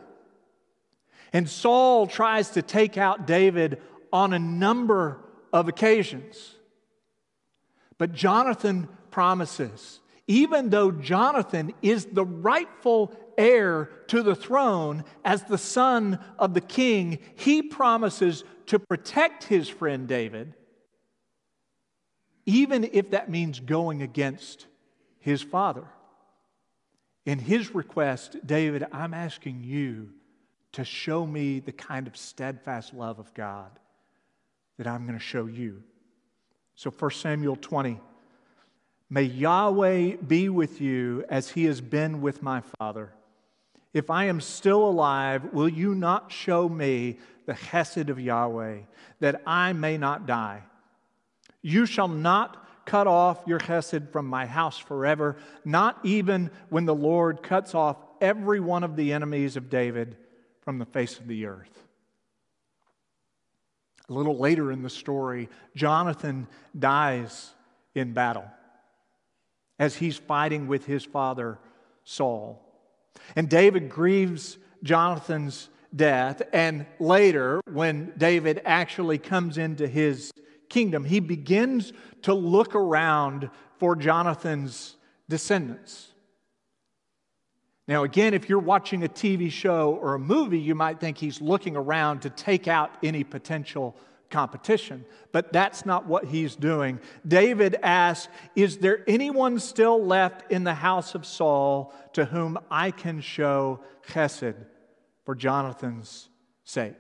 And 1.32 1.50
Saul 1.50 2.08
tries 2.08 2.50
to 2.52 2.62
take 2.62 2.98
out 2.98 3.26
David 3.26 3.82
on 4.12 4.34
a 4.34 4.40
number 4.40 5.22
of 5.54 5.70
occasions. 5.70 6.56
But 7.98 8.12
Jonathan 8.12 8.90
promises, 9.12 10.02
even 10.28 10.70
though 10.70 10.92
Jonathan 10.92 11.74
is 11.82 12.06
the 12.06 12.26
rightful 12.26 13.16
heir 13.38 13.86
to 14.08 14.24
the 14.24 14.36
throne 14.36 15.04
as 15.24 15.44
the 15.44 15.58
son 15.58 16.20
of 16.40 16.54
the 16.54 16.62
king, 16.62 17.20
he 17.36 17.62
promises 17.62 18.44
to 18.68 18.80
protect 18.80 19.44
his 19.44 19.70
friend 19.70 20.08
David, 20.08 20.54
even 22.46 22.90
if 22.92 23.12
that 23.12 23.30
means 23.30 23.60
going 23.60 24.02
against 24.02 24.66
his 25.20 25.42
father. 25.42 25.86
In 27.26 27.40
his 27.40 27.74
request, 27.74 28.38
David, 28.46 28.86
I'm 28.92 29.14
asking 29.14 29.64
you 29.64 30.10
to 30.74 30.84
show 30.84 31.26
me 31.26 31.60
the 31.60 31.72
kind 31.72 32.08
of 32.08 32.18
steadfast 32.18 32.94
love 32.94 33.18
of 33.20 33.34
God 33.34 33.80
that 34.78 34.88
I'm 34.88 35.06
going 35.06 35.18
to 35.18 35.24
show 35.24 35.46
you. 35.46 35.82
So 36.76 36.92
1 36.92 37.12
Samuel 37.12 37.56
20. 37.56 38.00
May 39.16 39.24
Yahweh 39.24 40.18
be 40.18 40.50
with 40.50 40.82
you 40.82 41.24
as 41.30 41.52
he 41.52 41.64
has 41.64 41.80
been 41.80 42.20
with 42.20 42.44
my 42.44 42.62
father. 42.78 43.14
If 43.94 44.10
I 44.10 44.26
am 44.26 44.42
still 44.42 44.86
alive, 44.86 45.54
will 45.54 45.70
you 45.70 45.96
not 45.96 46.34
show 46.34 46.68
me 46.68 47.20
the 47.46 47.54
chesed 47.54 48.10
of 48.10 48.20
Yahweh, 48.20 48.80
that 49.22 49.42
I 49.48 49.72
may 49.72 49.98
not 49.98 50.26
die? 50.26 50.64
You 51.62 51.86
shall 51.86 52.10
not 52.10 52.86
cut 52.86 53.08
off 53.08 53.40
your 53.48 53.58
chesed 53.58 54.12
from 54.12 54.28
my 54.28 54.46
house 54.46 54.78
forever, 54.78 55.38
not 55.64 55.98
even 56.04 56.52
when 56.68 56.84
the 56.84 56.94
Lord 56.94 57.42
cuts 57.42 57.74
off 57.74 57.96
every 58.20 58.60
one 58.60 58.84
of 58.84 58.98
the 58.98 59.14
enemies 59.14 59.56
of 59.56 59.70
David 59.70 60.18
from 60.60 60.78
the 60.78 60.86
face 60.86 61.20
of 61.20 61.30
the 61.30 61.46
earth. 61.46 61.88
A 64.10 64.14
little 64.14 64.38
later 64.38 64.74
in 64.74 64.84
the 64.84 64.90
story, 64.90 65.48
Jonathan 65.74 66.48
dies 66.78 67.54
in 67.96 68.12
battle 68.12 68.52
as 69.80 69.96
he's 69.96 70.18
fighting 70.18 70.68
with 70.68 70.86
his 70.86 71.04
father 71.04 71.60
Saul. 72.04 72.62
And 73.36 73.50
David 73.50 73.90
grieves 73.90 74.58
Jonathan's 74.84 75.70
death. 75.96 76.42
And 76.54 76.86
later, 77.00 77.62
when 77.72 78.14
David 78.18 78.62
actually 78.66 79.18
comes 79.18 79.58
into 79.58 79.88
his 79.88 80.32
kingdom, 80.70 81.04
he 81.04 81.20
begins 81.20 81.94
to 82.24 82.34
look 82.34 82.76
around 82.76 83.50
for 83.80 83.96
Jonathan's 83.96 84.96
descendants. 85.30 86.12
Now, 87.88 88.04
again, 88.04 88.34
if 88.34 88.50
you're 88.50 88.60
watching 88.60 89.04
a 89.04 89.08
TV 89.08 89.52
show 89.52 89.98
or 90.02 90.16
a 90.16 90.20
movie, 90.20 90.60
you 90.60 90.74
might 90.74 91.00
think 91.00 91.18
he's 91.18 91.40
looking 91.40 91.76
around 91.76 92.22
to 92.22 92.32
take 92.32 92.68
out 92.68 92.92
any 93.04 93.24
potential 93.24 93.96
competition. 94.36 95.06
But 95.32 95.54
that's 95.54 95.86
not 95.86 96.08
what 96.08 96.26
he's 96.26 96.58
doing. 96.58 97.00
David 97.26 97.78
asks, 97.82 98.28
Is 98.54 98.80
there 98.80 99.02
anyone 99.08 99.60
still 99.60 100.04
left 100.04 100.52
in 100.52 100.66
the 100.66 100.74
house 100.74 101.16
of 101.16 101.26
Saul 101.26 101.94
to 102.14 102.26
whom 102.26 102.60
I 102.70 102.92
can 102.92 103.22
show 103.22 103.80
chesed 104.10 104.56
for 105.24 105.36
Jonathan's 105.36 106.28
sake? 106.66 107.00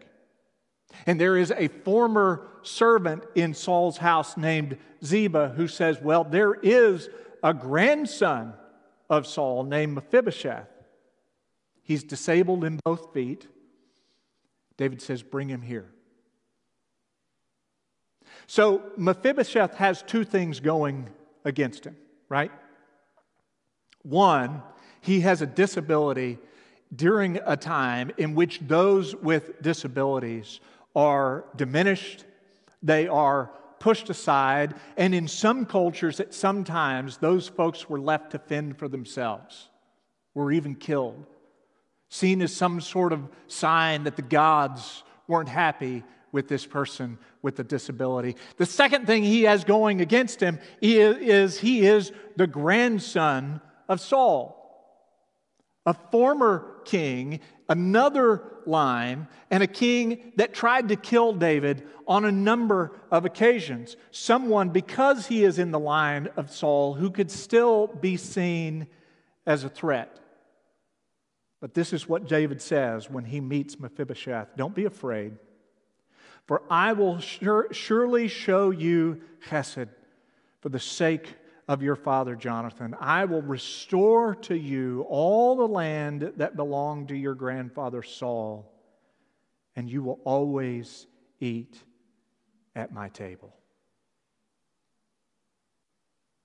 And 1.05 1.19
there 1.19 1.35
is 1.35 1.51
a 1.51 1.67
former 1.67 2.47
servant 2.61 3.25
in 3.35 3.53
Saul's 3.53 3.97
house 3.97 4.37
named 4.37 4.77
Ziba 5.03 5.49
who 5.57 5.67
says, 5.67 5.99
Well, 6.01 6.23
there 6.23 6.53
is 6.53 7.09
a 7.43 7.53
grandson 7.53 8.53
of 9.09 9.27
Saul 9.27 9.65
named 9.65 9.93
Mephibosheth. 9.93 10.69
He's 11.83 12.05
disabled 12.05 12.63
in 12.63 12.79
both 12.85 13.13
feet. 13.13 13.45
David 14.77 15.01
says, 15.01 15.21
Bring 15.21 15.49
him 15.49 15.63
here. 15.63 15.91
So 18.47 18.83
Mephibosheth 18.97 19.75
has 19.75 20.01
two 20.01 20.23
things 20.23 20.59
going 20.59 21.09
against 21.43 21.85
him, 21.85 21.95
right? 22.29 22.51
One, 24.03 24.61
he 25.01 25.21
has 25.21 25.41
a 25.41 25.45
disability 25.47 26.37
during 26.95 27.39
a 27.45 27.57
time 27.57 28.11
in 28.17 28.35
which 28.35 28.59
those 28.61 29.15
with 29.15 29.61
disabilities 29.61 30.59
are 30.95 31.45
diminished, 31.55 32.25
they 32.81 33.07
are 33.07 33.51
pushed 33.79 34.09
aside, 34.09 34.75
and 34.95 35.13
in 35.13 35.27
some 35.27 35.65
cultures, 35.65 36.19
at 36.19 36.33
some 36.33 36.63
times, 36.63 37.17
those 37.17 37.47
folks 37.47 37.89
were 37.89 37.99
left 37.99 38.31
to 38.31 38.39
fend 38.39 38.77
for 38.77 38.87
themselves, 38.87 39.69
were 40.33 40.51
even 40.51 40.75
killed 40.75 41.25
seen 42.15 42.41
as 42.41 42.55
some 42.55 42.79
sort 42.79 43.11
of 43.11 43.27
sign 43.47 44.03
that 44.03 44.15
the 44.15 44.21
gods 44.21 45.03
weren't 45.27 45.49
happy 45.49 46.03
with 46.35 46.49
this 46.49 46.65
person 46.65 47.17
with 47.41 47.57
a 47.61 47.63
disability. 47.63 48.35
The 48.57 48.65
second 48.65 49.07
thing 49.07 49.23
he 49.23 49.43
has 49.43 49.63
going 49.63 50.01
against 50.01 50.41
him 50.41 50.59
is, 50.81 51.57
he 51.57 51.85
is 51.87 52.11
the 52.35 52.45
grandson 52.45 53.61
of 53.87 54.01
Saul, 54.01 54.61
a 55.85 55.93
former 56.11 56.81
king, 56.83 57.39
another 57.69 58.43
line, 58.65 59.29
and 59.49 59.63
a 59.63 59.67
king 59.67 60.33
that 60.35 60.53
tried 60.53 60.89
to 60.89 60.97
kill 60.97 61.31
David 61.31 61.87
on 62.05 62.25
a 62.25 62.31
number 62.33 62.99
of 63.09 63.23
occasions. 63.23 63.95
Someone, 64.11 64.69
because 64.69 65.27
he 65.27 65.45
is 65.45 65.57
in 65.57 65.71
the 65.71 65.79
line 65.79 66.27
of 66.35 66.51
Saul, 66.51 66.95
who 66.95 67.11
could 67.11 67.31
still 67.31 67.87
be 67.87 68.17
seen 68.17 68.87
as 69.47 69.63
a 69.63 69.69
threat. 69.69 70.19
But 71.61 71.73
this 71.73 71.93
is 71.93 72.09
what 72.09 72.27
David 72.27 72.61
says 72.61 73.09
when 73.09 73.23
he 73.23 73.39
meets 73.39 73.79
Mephibosheth 73.79 74.57
Don't 74.57 74.75
be 74.75 74.83
afraid, 74.83 75.37
for 76.45 76.61
I 76.69 76.93
will 76.93 77.19
sure, 77.19 77.67
surely 77.71 78.27
show 78.27 78.69
you 78.69 79.21
chesed 79.47 79.89
for 80.61 80.69
the 80.69 80.79
sake 80.79 81.35
of 81.67 81.81
your 81.81 81.95
father 81.95 82.35
Jonathan. 82.35 82.95
I 82.99 83.25
will 83.25 83.41
restore 83.41 84.35
to 84.35 84.55
you 84.55 85.05
all 85.09 85.55
the 85.55 85.67
land 85.67 86.33
that 86.37 86.55
belonged 86.55 87.07
to 87.09 87.15
your 87.15 87.33
grandfather 87.33 88.03
Saul, 88.03 88.71
and 89.75 89.89
you 89.89 90.03
will 90.03 90.19
always 90.23 91.07
eat 91.39 91.77
at 92.75 92.93
my 92.93 93.09
table. 93.09 93.53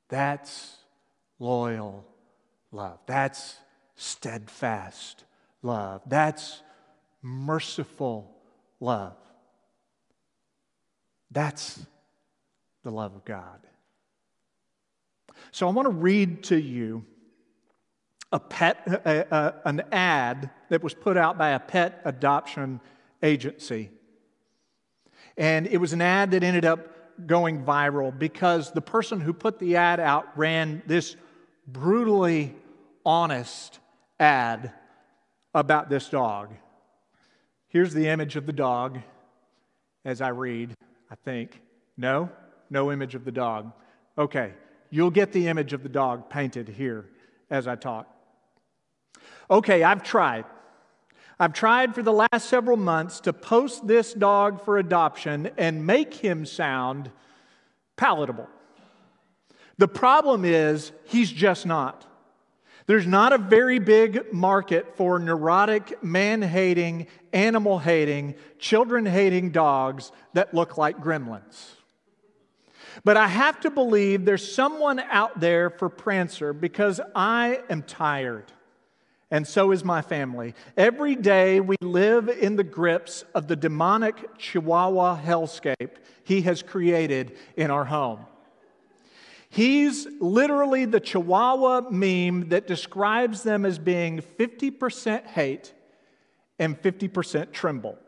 That's 0.08 0.76
loyal 1.38 2.04
love. 2.72 2.98
That's 3.06 3.56
steadfast 3.94 5.24
love. 5.62 6.02
That's 6.06 6.62
merciful 7.22 8.34
love. 8.80 9.16
That's 11.30 11.80
the 12.82 12.90
love 12.90 13.14
of 13.14 13.24
God. 13.24 13.60
So 15.52 15.68
I 15.68 15.70
want 15.72 15.86
to 15.86 15.94
read 15.94 16.44
to 16.44 16.56
you 16.56 17.04
a 18.32 18.38
pet, 18.38 18.82
a, 18.86 19.34
a, 19.34 19.54
an 19.64 19.82
ad 19.90 20.50
that 20.68 20.82
was 20.82 20.94
put 20.94 21.16
out 21.16 21.36
by 21.36 21.50
a 21.50 21.58
pet 21.58 22.00
adoption 22.04 22.80
agency. 23.22 23.90
And 25.36 25.66
it 25.66 25.78
was 25.78 25.92
an 25.92 26.02
ad 26.02 26.32
that 26.32 26.42
ended 26.42 26.64
up 26.64 27.26
going 27.26 27.64
viral 27.64 28.16
because 28.16 28.72
the 28.72 28.80
person 28.80 29.20
who 29.20 29.32
put 29.32 29.58
the 29.58 29.76
ad 29.76 30.00
out 30.00 30.26
ran 30.36 30.82
this 30.86 31.16
brutally 31.66 32.54
honest 33.04 33.78
ad 34.18 34.72
about 35.54 35.88
this 35.88 36.08
dog. 36.08 36.50
Here's 37.68 37.94
the 37.94 38.08
image 38.08 38.36
of 38.36 38.46
the 38.46 38.52
dog 38.52 39.00
as 40.04 40.20
I 40.20 40.28
read, 40.28 40.74
I 41.10 41.14
think. 41.16 41.60
No? 41.96 42.30
No 42.70 42.92
image 42.92 43.14
of 43.14 43.24
the 43.24 43.32
dog. 43.32 43.72
Okay, 44.16 44.52
you'll 44.90 45.10
get 45.10 45.32
the 45.32 45.48
image 45.48 45.72
of 45.72 45.82
the 45.82 45.88
dog 45.88 46.30
painted 46.30 46.68
here 46.68 47.06
as 47.50 47.66
I 47.66 47.74
talk. 47.74 48.06
Okay, 49.50 49.82
I've 49.82 50.02
tried. 50.02 50.44
I've 51.38 51.54
tried 51.54 51.94
for 51.94 52.02
the 52.02 52.12
last 52.12 52.48
several 52.48 52.76
months 52.76 53.20
to 53.20 53.32
post 53.32 53.86
this 53.86 54.12
dog 54.12 54.62
for 54.64 54.78
adoption 54.78 55.50
and 55.56 55.86
make 55.86 56.14
him 56.14 56.44
sound 56.44 57.10
palatable. 57.96 58.48
The 59.78 59.88
problem 59.88 60.44
is, 60.44 60.92
he's 61.04 61.32
just 61.32 61.64
not. 61.64 62.06
There's 62.90 63.06
not 63.06 63.32
a 63.32 63.38
very 63.38 63.78
big 63.78 64.32
market 64.32 64.96
for 64.96 65.20
neurotic, 65.20 66.02
man 66.02 66.42
hating, 66.42 67.06
animal 67.32 67.78
hating, 67.78 68.34
children 68.58 69.06
hating 69.06 69.50
dogs 69.52 70.10
that 70.32 70.54
look 70.54 70.76
like 70.76 70.98
gremlins. 70.98 71.68
But 73.04 73.16
I 73.16 73.28
have 73.28 73.60
to 73.60 73.70
believe 73.70 74.24
there's 74.24 74.52
someone 74.52 74.98
out 74.98 75.38
there 75.38 75.70
for 75.70 75.88
Prancer 75.88 76.52
because 76.52 77.00
I 77.14 77.60
am 77.70 77.84
tired. 77.84 78.50
And 79.30 79.46
so 79.46 79.70
is 79.70 79.84
my 79.84 80.02
family. 80.02 80.56
Every 80.76 81.14
day 81.14 81.60
we 81.60 81.76
live 81.80 82.28
in 82.28 82.56
the 82.56 82.64
grips 82.64 83.24
of 83.36 83.46
the 83.46 83.54
demonic 83.54 84.36
Chihuahua 84.36 85.16
hellscape 85.24 85.94
he 86.24 86.40
has 86.40 86.60
created 86.60 87.36
in 87.56 87.70
our 87.70 87.84
home. 87.84 88.26
He's 89.50 90.06
literally 90.20 90.84
the 90.84 91.00
Chihuahua 91.00 91.90
meme 91.90 92.50
that 92.50 92.68
describes 92.68 93.42
them 93.42 93.66
as 93.66 93.80
being 93.80 94.22
50% 94.22 95.26
hate 95.26 95.74
and 96.60 96.80
50% 96.80 97.52
tremble. 97.52 97.98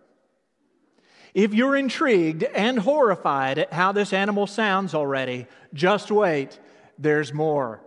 If 1.35 1.53
you're 1.53 1.77
intrigued 1.77 2.45
and 2.45 2.79
horrified 2.79 3.59
at 3.59 3.73
how 3.73 3.91
this 3.91 4.13
animal 4.13 4.47
sounds 4.47 4.95
already, 4.95 5.47
just 5.75 6.13
wait, 6.13 6.61
there's 6.97 7.33
more. 7.33 7.81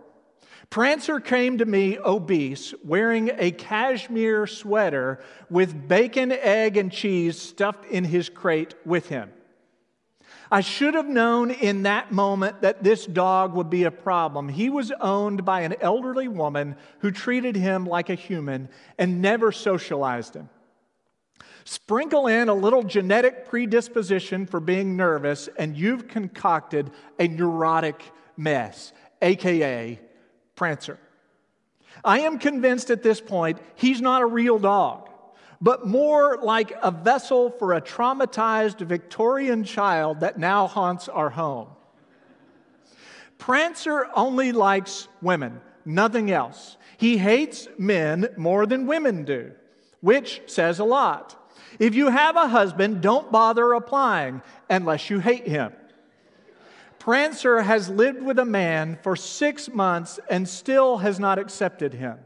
Prancer 0.68 1.20
came 1.20 1.58
to 1.58 1.64
me 1.64 1.96
obese, 1.98 2.74
wearing 2.84 3.30
a 3.38 3.52
cashmere 3.52 4.46
sweater 4.46 5.22
with 5.48 5.88
bacon, 5.88 6.32
egg, 6.32 6.76
and 6.76 6.92
cheese 6.92 7.40
stuffed 7.40 7.86
in 7.86 8.04
his 8.04 8.28
crate 8.28 8.74
with 8.84 9.08
him. 9.08 9.30
I 10.50 10.60
should 10.60 10.94
have 10.94 11.08
known 11.08 11.50
in 11.50 11.82
that 11.82 12.12
moment 12.12 12.60
that 12.62 12.82
this 12.82 13.04
dog 13.04 13.54
would 13.54 13.68
be 13.68 13.84
a 13.84 13.90
problem. 13.90 14.48
He 14.48 14.70
was 14.70 14.92
owned 15.00 15.44
by 15.44 15.62
an 15.62 15.74
elderly 15.80 16.28
woman 16.28 16.76
who 17.00 17.10
treated 17.10 17.56
him 17.56 17.86
like 17.86 18.10
a 18.10 18.14
human 18.14 18.68
and 18.98 19.20
never 19.20 19.50
socialized 19.50 20.34
him. 20.34 20.48
Sprinkle 21.64 22.28
in 22.28 22.48
a 22.48 22.54
little 22.54 22.84
genetic 22.84 23.48
predisposition 23.48 24.46
for 24.46 24.60
being 24.60 24.96
nervous, 24.96 25.48
and 25.58 25.76
you've 25.76 26.06
concocted 26.06 26.92
a 27.18 27.26
neurotic 27.26 28.12
mess, 28.36 28.92
AKA 29.20 29.98
Prancer. 30.54 30.98
I 32.04 32.20
am 32.20 32.38
convinced 32.38 32.90
at 32.90 33.02
this 33.02 33.20
point 33.20 33.58
he's 33.74 34.00
not 34.00 34.22
a 34.22 34.26
real 34.26 34.60
dog, 34.60 35.10
but 35.60 35.86
more 35.86 36.38
like 36.42 36.72
a 36.82 36.90
vessel 36.90 37.50
for 37.50 37.74
a 37.74 37.80
traumatized 37.80 38.78
Victorian 38.80 39.64
child 39.64 40.20
that 40.20 40.38
now 40.38 40.66
haunts 40.66 41.08
our 41.08 41.30
home. 41.30 41.68
Prancer 43.38 44.08
only 44.14 44.52
likes 44.52 45.08
women, 45.20 45.60
nothing 45.84 46.30
else. 46.30 46.76
He 46.96 47.18
hates 47.18 47.68
men 47.78 48.28
more 48.36 48.66
than 48.66 48.86
women 48.86 49.24
do, 49.24 49.52
which 50.00 50.42
says 50.46 50.78
a 50.78 50.84
lot. 50.84 51.36
If 51.78 51.94
you 51.94 52.08
have 52.08 52.36
a 52.36 52.48
husband, 52.48 53.02
don't 53.02 53.30
bother 53.30 53.72
applying 53.72 54.42
unless 54.70 55.10
you 55.10 55.20
hate 55.20 55.46
him. 55.46 55.72
Prancer 56.98 57.60
has 57.60 57.88
lived 57.88 58.22
with 58.22 58.38
a 58.38 58.44
man 58.44 58.98
for 59.02 59.14
six 59.14 59.68
months 59.68 60.18
and 60.28 60.48
still 60.48 60.98
has 60.98 61.20
not 61.20 61.38
accepted 61.38 61.94
him. 61.94 62.18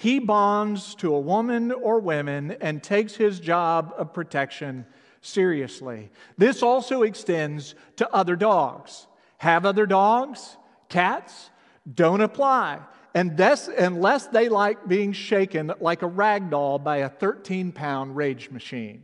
He 0.00 0.18
bonds 0.18 0.94
to 0.94 1.14
a 1.14 1.20
woman 1.20 1.72
or 1.72 2.00
women 2.00 2.52
and 2.62 2.82
takes 2.82 3.16
his 3.16 3.38
job 3.38 3.92
of 3.98 4.14
protection 4.14 4.86
seriously. 5.20 6.10
This 6.38 6.62
also 6.62 7.02
extends 7.02 7.74
to 7.96 8.10
other 8.10 8.34
dogs. 8.34 9.06
Have 9.36 9.66
other 9.66 9.84
dogs? 9.84 10.56
Cats? 10.88 11.50
Don't 11.94 12.22
apply 12.22 12.80
unless 13.14 14.26
they 14.28 14.48
like 14.48 14.88
being 14.88 15.12
shaken 15.12 15.70
like 15.80 16.00
a 16.00 16.06
rag 16.06 16.48
doll 16.48 16.78
by 16.78 16.98
a 16.98 17.10
13 17.10 17.70
pound 17.70 18.16
rage 18.16 18.50
machine. 18.50 19.02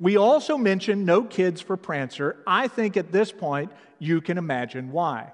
We 0.00 0.16
also 0.16 0.56
mentioned 0.56 1.04
no 1.04 1.24
kids 1.24 1.60
for 1.60 1.76
Prancer. 1.76 2.42
I 2.46 2.68
think 2.68 2.96
at 2.96 3.12
this 3.12 3.32
point 3.32 3.70
you 3.98 4.22
can 4.22 4.38
imagine 4.38 4.92
why. 4.92 5.32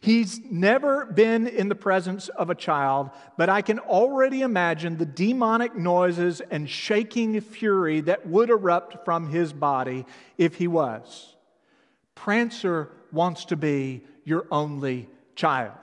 He's 0.00 0.40
never 0.50 1.04
been 1.04 1.46
in 1.46 1.68
the 1.68 1.74
presence 1.74 2.28
of 2.28 2.50
a 2.50 2.54
child, 2.54 3.10
but 3.36 3.48
I 3.48 3.62
can 3.62 3.78
already 3.78 4.42
imagine 4.42 4.96
the 4.96 5.06
demonic 5.06 5.76
noises 5.76 6.40
and 6.40 6.68
shaking 6.68 7.40
fury 7.40 8.00
that 8.02 8.26
would 8.26 8.50
erupt 8.50 9.04
from 9.04 9.28
his 9.30 9.52
body 9.52 10.06
if 10.38 10.56
he 10.56 10.68
was. 10.68 11.34
Prancer 12.14 12.90
wants 13.12 13.46
to 13.46 13.56
be 13.56 14.02
your 14.24 14.46
only 14.50 15.08
child. 15.34 15.76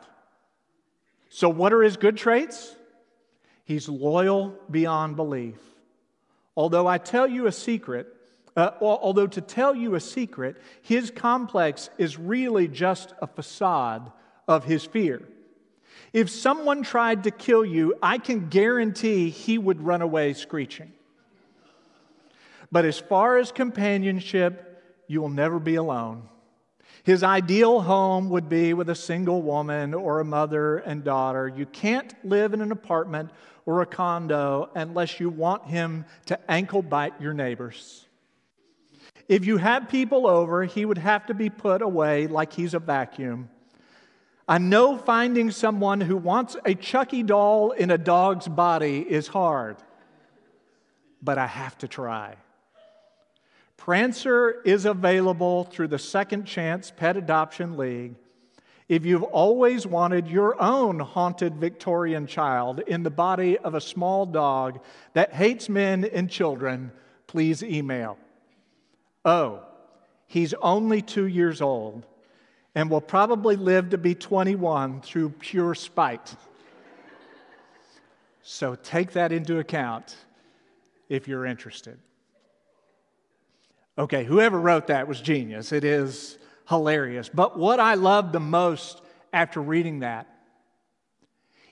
So, 1.30 1.50
what 1.50 1.74
are 1.74 1.82
his 1.82 1.98
good 1.98 2.18
traits? 2.18 2.76
He's 3.66 3.90
loyal 3.90 4.56
beyond 4.72 5.16
belief. 5.16 5.60
Although 6.56 6.88
I 6.88 6.98
tell 6.98 7.28
you 7.28 7.48
a 7.48 7.52
secret, 7.52 8.08
uh, 8.58 8.72
although 8.82 9.28
to 9.28 9.40
tell 9.40 9.76
you 9.76 9.94
a 9.94 10.00
secret, 10.00 10.58
his 10.82 11.12
complex 11.12 11.92
is 12.00 12.18
really 12.18 12.68
just 12.68 13.14
a 13.22 13.28
facade 13.28 14.12
of 14.48 14.66
his 14.66 14.84
fear. 14.84 15.22
If 16.12 16.32
someone 16.32 16.82
tried 16.82 17.26
to 17.26 17.32
kill 17.32 17.64
you, 17.64 17.94
I 18.02 18.18
can 18.18 18.50
guarantee 18.50 19.30
he 19.30 19.60
would 19.60 19.82
run 19.82 20.02
away 20.02 20.34
screeching. 20.34 20.92
But 22.72 22.84
as 22.84 22.98
far 22.98 23.38
as 23.38 23.52
companionship, 23.52 24.84
you 25.08 25.22
will 25.22 25.30
never 25.30 25.60
be 25.60 25.76
alone. 25.76 26.24
His 27.04 27.24
ideal 27.24 27.82
home 27.82 28.30
would 28.32 28.50
be 28.50 28.74
with 28.74 28.90
a 28.90 28.96
single 28.96 29.44
woman 29.44 29.94
or 29.94 30.20
a 30.20 30.26
mother 30.26 30.80
and 30.80 31.04
daughter. 31.04 31.48
You 31.48 31.68
can't 31.68 32.14
live 32.26 32.54
in 32.54 32.62
an 32.62 32.72
apartment 32.72 33.30
or 33.68 33.82
a 33.82 33.86
condo 33.86 34.72
unless 34.74 35.20
you 35.20 35.30
want 35.30 35.68
him 35.68 36.06
to 36.26 36.40
ankle 36.52 36.82
bite 36.82 37.14
your 37.22 37.34
neighbors. 37.34 38.07
If 39.28 39.46
you 39.46 39.58
have 39.58 39.90
people 39.90 40.26
over, 40.26 40.64
he 40.64 40.86
would 40.86 40.98
have 40.98 41.26
to 41.26 41.34
be 41.34 41.50
put 41.50 41.82
away 41.82 42.28
like 42.28 42.54
he's 42.54 42.74
a 42.74 42.80
vacuum. 42.80 43.50
I 44.48 44.58
know 44.58 44.98
finding 44.98 45.52
someone 45.52 46.00
who 46.00 46.16
wants 46.16 46.56
a 46.64 46.74
Chucky 46.74 47.24
doll 47.24 47.72
in 47.72 47.92
a 47.92 47.98
dog's 47.98 48.48
body 48.48 49.00
is 49.00 49.28
hard, 49.28 49.76
but 51.22 51.38
I 51.38 51.48
have 51.48 51.78
to 51.80 51.88
try. 51.90 52.36
Prancer 53.76 54.62
is 54.64 54.86
available 54.86 55.66
through 55.66 55.90
the 55.90 56.00
Second 56.00 56.46
Chance 56.46 56.94
Pet 56.96 57.18
Adoption 57.18 57.76
League. 57.76 58.16
If 58.88 59.06
you've 59.06 59.24
always 59.24 59.86
wanted 59.86 60.30
your 60.30 60.62
own 60.62 61.00
haunted 61.00 61.58
Victorian 61.58 62.26
child 62.26 62.80
in 62.80 63.04
the 63.04 63.10
body 63.10 63.58
of 63.58 63.76
a 63.76 63.82
small 63.82 64.26
dog 64.26 64.80
that 65.12 65.34
hates 65.34 65.68
men 65.68 66.06
and 66.06 66.30
children, 66.30 66.94
please 67.28 67.62
email. 67.62 68.18
Oh, 69.28 69.60
he's 70.26 70.54
only 70.62 71.02
two 71.02 71.28
years 71.28 71.62
old, 71.62 72.06
and 72.74 72.90
will 72.90 73.02
probably 73.02 73.58
live 73.58 73.90
to 73.90 73.98
be 73.98 74.16
21 74.16 75.02
through 75.02 75.32
pure 75.32 75.76
spite. 75.76 76.34
So 78.42 78.76
take 78.76 79.12
that 79.12 79.34
into 79.34 79.60
account 79.60 80.16
if 81.10 81.28
you're 81.28 81.46
interested. 81.46 82.00
Okay, 83.98 84.24
whoever 84.24 84.58
wrote 84.58 84.88
that 84.88 85.10
was 85.10 85.20
genius. 85.20 85.74
It 85.74 85.84
is 85.84 86.38
hilarious. 86.70 87.28
But 87.28 87.60
what 87.60 87.82
I 87.82 87.96
love 87.96 88.32
the 88.32 88.40
most 88.40 89.02
after 89.34 89.62
reading 89.62 90.00
that 90.00 90.26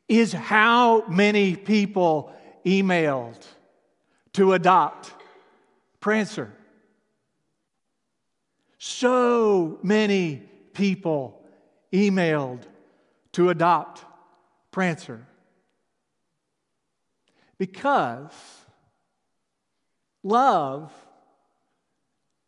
is 0.09 0.33
how 0.33 1.07
many 1.07 1.55
people 1.55 2.33
emailed 2.65 3.41
to 4.33 4.51
adopt 4.51 5.13
Prancer. 6.01 6.51
So 8.87 9.79
many 9.81 10.43
people 10.73 11.41
emailed 11.91 12.61
to 13.31 13.49
adopt 13.49 14.05
Prancer. 14.69 15.25
Because 17.57 18.31
love 20.21 20.93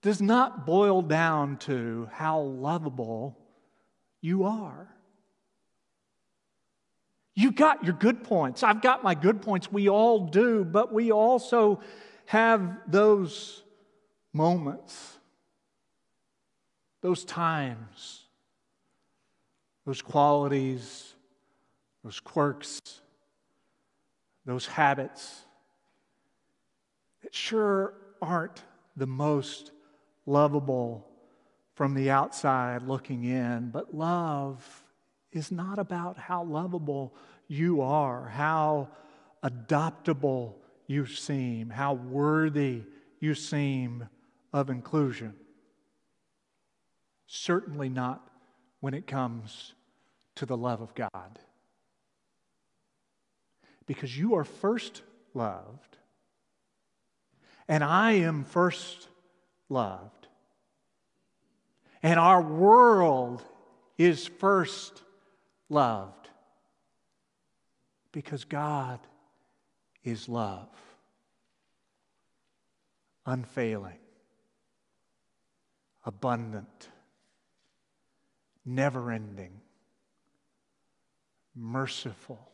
does 0.04 0.22
not 0.22 0.68
boil 0.68 1.02
down 1.02 1.58
to 1.58 2.08
how 2.14 2.42
lovable 2.42 3.36
you 4.22 4.44
are. 4.44 4.94
You 7.34 7.52
got 7.52 7.84
your 7.84 7.96
good 7.96 8.24
points. 8.24 8.62
I've 8.62 8.84
got 8.84 9.04
my 9.04 9.16
good 9.16 9.42
points. 9.42 9.72
We 9.72 9.90
all 9.90 10.28
do, 10.28 10.64
but 10.64 10.94
we 10.94 11.12
also 11.12 11.82
have 12.28 12.78
those 12.86 13.64
moments, 14.34 15.17
those 17.02 17.24
times, 17.24 18.26
those 19.86 20.02
qualities, 20.02 21.14
those 22.04 22.20
quirks, 22.20 22.80
those 24.46 24.66
habits 24.66 25.44
that 27.24 27.34
sure 27.34 27.94
aren't 28.22 28.64
the 28.96 29.08
most 29.08 29.72
lovable 30.26 31.08
from 31.76 31.94
the 31.94 32.10
outside 32.10 32.82
looking 32.82 33.24
in, 33.26 33.70
but 33.70 33.94
love 33.94 34.84
is 35.32 35.52
not 35.52 35.78
about 35.78 36.18
how 36.18 36.44
lovable 36.44 37.14
you 37.48 37.82
are, 37.82 38.28
how 38.28 38.90
adoptable 39.44 40.56
you 40.88 41.06
seem, 41.06 41.70
how 41.70 41.94
worthy 41.94 42.84
you 43.20 43.36
seem 43.36 44.08
of 44.54 44.70
inclusion. 44.70 45.36
Certainly 47.28 47.90
not 47.90 48.28
when 48.80 48.94
it 48.94 49.06
comes 49.06 49.74
to 50.36 50.46
the 50.46 50.58
love 50.58 50.82
of 50.82 50.96
God. 50.96 51.40
Because 53.86 54.18
you 54.18 54.36
are 54.36 54.44
first 54.44 55.02
loved, 55.34 55.98
and 57.68 57.84
I 57.84 58.14
am 58.14 58.44
first 58.44 59.08
loved. 59.70 60.28
And 62.02 62.20
our 62.20 62.42
world 62.42 63.44
is 63.98 64.28
first 64.28 65.04
loved 65.70 66.30
because 68.12 68.46
God 68.46 69.00
is 70.04 70.30
love, 70.30 70.70
unfailing, 73.26 74.00
abundant, 76.06 76.90
never 78.68 79.12
ending, 79.12 79.62
merciful, 81.56 82.52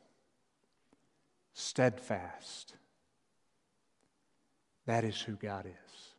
steadfast. 1.54 2.76
That 4.86 5.04
is 5.04 5.20
who 5.20 5.34
God 5.34 5.66
is. 5.66 6.13